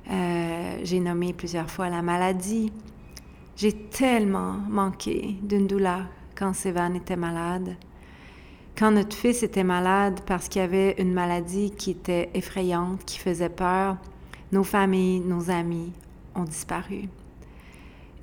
[0.09, 2.71] Euh, j'ai nommé plusieurs fois la maladie.
[3.55, 6.05] J'ai tellement manqué d'une douleur
[6.35, 7.75] quand Sévan était malade.
[8.77, 13.17] Quand notre fils était malade parce qu'il y avait une maladie qui était effrayante, qui
[13.17, 13.97] faisait peur,
[14.51, 15.91] nos familles, nos amis
[16.35, 17.09] ont disparu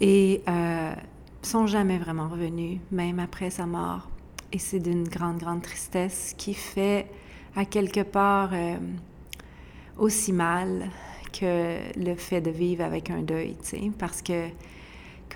[0.00, 0.94] et euh,
[1.42, 4.08] sont jamais vraiment revenus, même après sa mort.
[4.52, 7.06] Et c'est d'une grande, grande tristesse qui fait
[7.56, 8.76] à quelque part euh,
[9.98, 10.90] aussi mal
[11.32, 14.48] que le fait de vivre avec un deuil, tu sais, parce que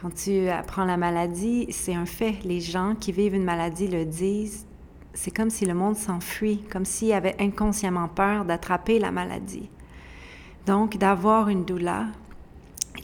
[0.01, 2.37] quand tu apprends la maladie, c'est un fait.
[2.45, 4.65] Les gens qui vivent une maladie le disent.
[5.13, 9.69] C'est comme si le monde s'enfuit, comme s'il avait inconsciemment peur d'attraper la maladie.
[10.69, 12.09] Donc, d'avoir une doula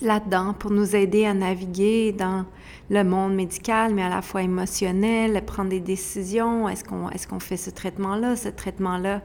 [0.03, 2.45] là-dedans pour nous aider à naviguer dans
[2.91, 6.69] le monde médical, mais à la fois émotionnel, prendre des décisions.
[6.69, 9.23] Est-ce qu'on est fait ce traitement-là, ce traitement-là?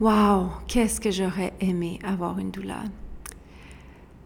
[0.00, 2.82] Wow, qu'est-ce que j'aurais aimé avoir une doula.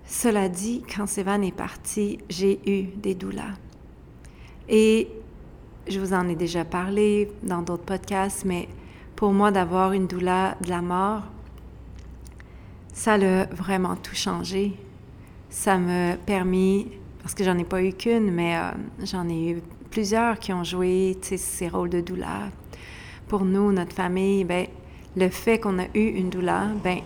[0.06, 3.56] Cela dit, quand Sévan est parti, j'ai eu des doulas.
[4.68, 5.08] Et
[5.88, 8.68] je vous en ai déjà parlé dans d'autres podcasts, mais
[9.16, 11.24] pour moi, d'avoir une doula de la mort,
[12.93, 14.74] ça a vraiment tout changé.
[15.51, 16.89] Ça m'a permis,
[17.22, 18.70] parce que j'en ai pas eu qu'une, mais euh,
[19.05, 22.49] j'en ai eu plusieurs qui ont joué ces rôles de douleur.
[23.28, 24.66] Pour nous, notre famille, ben,
[25.16, 27.01] le fait qu'on a eu une douleur, ben,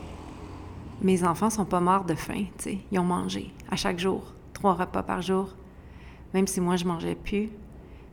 [1.02, 2.78] mes enfants sont pas morts de faim, sais.
[2.90, 4.22] ils ont mangé à chaque jour,
[4.52, 5.50] trois repas par jour,
[6.32, 7.50] même si moi je mangeais plus.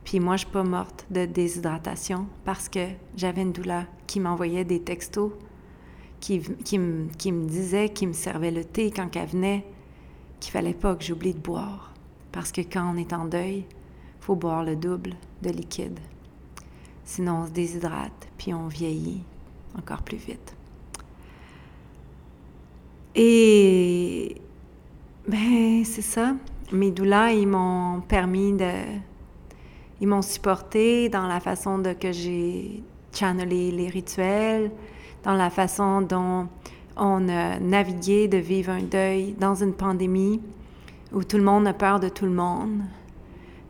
[0.04, 4.64] Puis moi, je suis pas morte de déshydratation parce que j'avais une douleur qui m'envoyait
[4.64, 5.32] des textos
[6.20, 6.38] qui,
[6.78, 9.64] me disait, qui me servait le thé quand elle venait,
[10.38, 11.92] qu'il fallait pas que j'oublie de boire.
[12.32, 15.98] Parce que quand on est en deuil, il faut boire le double de liquide.
[17.04, 19.22] Sinon, on se déshydrate, puis on vieillit
[19.76, 20.54] encore plus vite.
[23.14, 24.36] Et
[25.26, 26.36] ben c'est ça.
[26.72, 28.70] Mes douleurs, ils m'ont permis de,
[30.00, 34.70] ils m'ont supporté dans la façon de que j'ai channelé les rituels,
[35.22, 36.48] dans la façon dont
[36.96, 40.40] on a navigué de vivre un deuil dans une pandémie
[41.12, 42.82] où tout le monde a peur de tout le monde,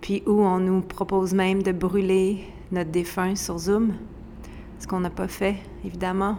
[0.00, 3.94] puis où on nous propose même de brûler notre défunt sur Zoom,
[4.78, 6.38] ce qu'on n'a pas fait, évidemment.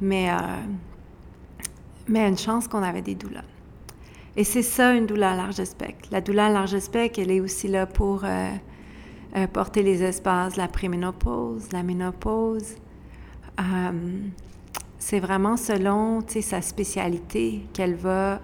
[0.00, 0.34] Mais, euh,
[2.08, 3.44] mais une chance qu'on avait des douleurs.
[4.36, 6.08] Et c'est ça, une douleur à large spectre.
[6.12, 8.50] La douleur à large spectre, elle est aussi là pour euh,
[9.36, 12.76] euh, porter les espaces, la préménopause, la ménopause,
[13.60, 13.92] euh,
[14.98, 18.40] c'est vraiment selon sa spécialité qu'elle va.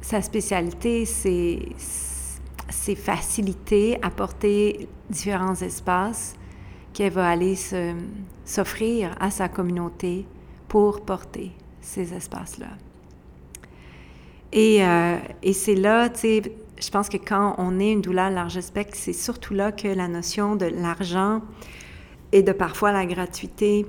[0.00, 1.60] Sa spécialité, c'est,
[2.96, 6.34] faciliter, apporter différents espaces
[6.92, 7.56] qu'elle va aller
[8.44, 10.26] s'offrir à sa communauté
[10.68, 12.70] pour porter ces espaces-là.
[14.52, 16.10] Et, euh, et c'est là,
[16.82, 20.08] je pense que quand on est une douleur large spectre, c'est surtout là que la
[20.08, 21.40] notion de l'argent
[22.32, 23.86] et de parfois la gratuité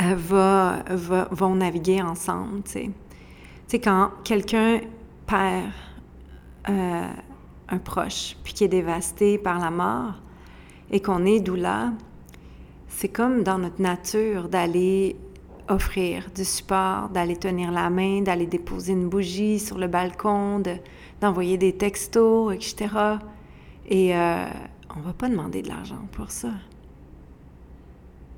[0.00, 0.84] va,
[1.30, 2.62] vont naviguer ensemble.
[2.64, 2.90] Tu
[3.66, 4.80] sais quand quelqu'un
[5.26, 5.70] perd
[6.68, 7.08] euh,
[7.68, 10.14] un proche, puis qui est dévasté par la mort,
[10.90, 11.92] et qu'on est doula,
[12.88, 15.16] c'est comme dans notre nature d'aller
[15.68, 20.62] offrir du support, d'aller tenir la main, d'aller déposer une bougie sur le balcon,
[21.20, 22.88] d'envoyer des textos, etc.
[23.86, 24.44] Et euh,
[24.96, 26.50] on va pas demander de l'argent pour ça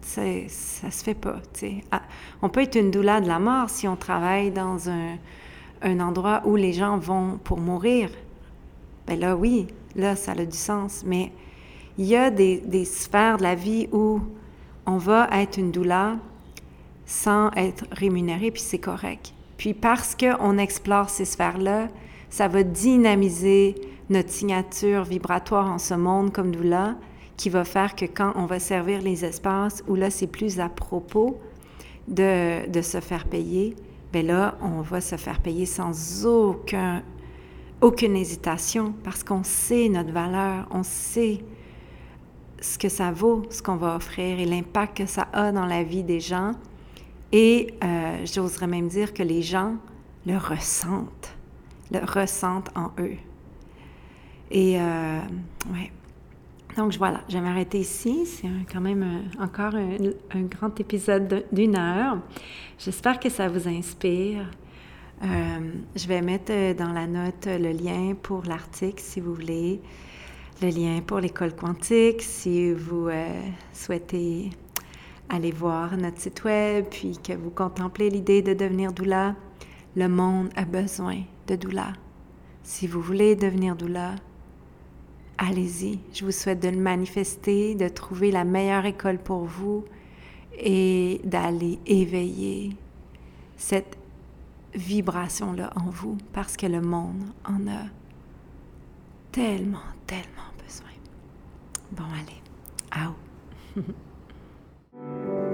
[0.03, 1.40] ça se fait pas.
[1.90, 2.03] Ah,
[2.42, 5.16] on peut être une douleur de la mort si on travaille dans un,
[5.82, 8.11] un, endroit où les gens vont pour mourir.
[9.07, 11.03] Ben là, oui, là, ça a du sens.
[11.07, 11.32] Mais
[11.98, 14.20] il y a des, des, sphères de la vie où
[14.86, 16.16] on va être une doula
[17.07, 19.32] sans être rémunéré, puis c'est correct.
[19.57, 21.88] Puis parce qu'on explore ces sphères-là,
[22.30, 23.74] ça va dynamiser
[24.11, 26.96] notre signature vibratoire en ce monde comme doula,
[27.37, 30.68] qui va faire que quand on va servir les espaces où là c'est plus à
[30.68, 31.39] propos
[32.09, 33.74] de, de se faire payer,
[34.12, 37.03] bien là on va se faire payer sans aucun,
[37.80, 41.41] aucune hésitation parce qu'on sait notre valeur, on sait
[42.61, 45.83] ce que ça vaut, ce qu'on va offrir et l'impact que ça a dans la
[45.83, 46.53] vie des gens.
[47.33, 49.76] Et euh, j'oserais même dire que les gens
[50.26, 51.35] le ressentent,
[51.91, 53.16] le ressentent en eux.
[54.51, 55.18] Et euh,
[55.72, 55.91] ouais.
[56.77, 58.25] Donc voilà, je vais m'arrêter ici.
[58.27, 62.18] C'est quand même euh, encore un, grand épisode d'une heure.
[62.79, 64.51] J'espère que ça vous inspire.
[65.23, 69.81] je vais mettre dans la note le lien pour l'article si vous voulez
[70.62, 73.41] le lien pour l'école quantique si vous euh,
[73.73, 74.51] souhaitez
[75.29, 79.35] aller voir notre site web, puis que vous contemplez l'idée de devenir doula.
[79.97, 81.93] Le monde a besoin de doula.
[82.62, 84.14] Si vous voulez devenir doula,
[85.49, 85.99] allez-y.
[86.12, 89.84] Je vous souhaite de le manifester, de trouver la meilleure école pour vous
[90.59, 92.76] et d'aller éveiller
[93.57, 93.97] cette
[94.74, 97.84] vibration-là en vous parce que le monde en a
[99.32, 100.53] tellement, tellement
[101.93, 102.40] Bon, allez.
[102.97, 103.82] Au.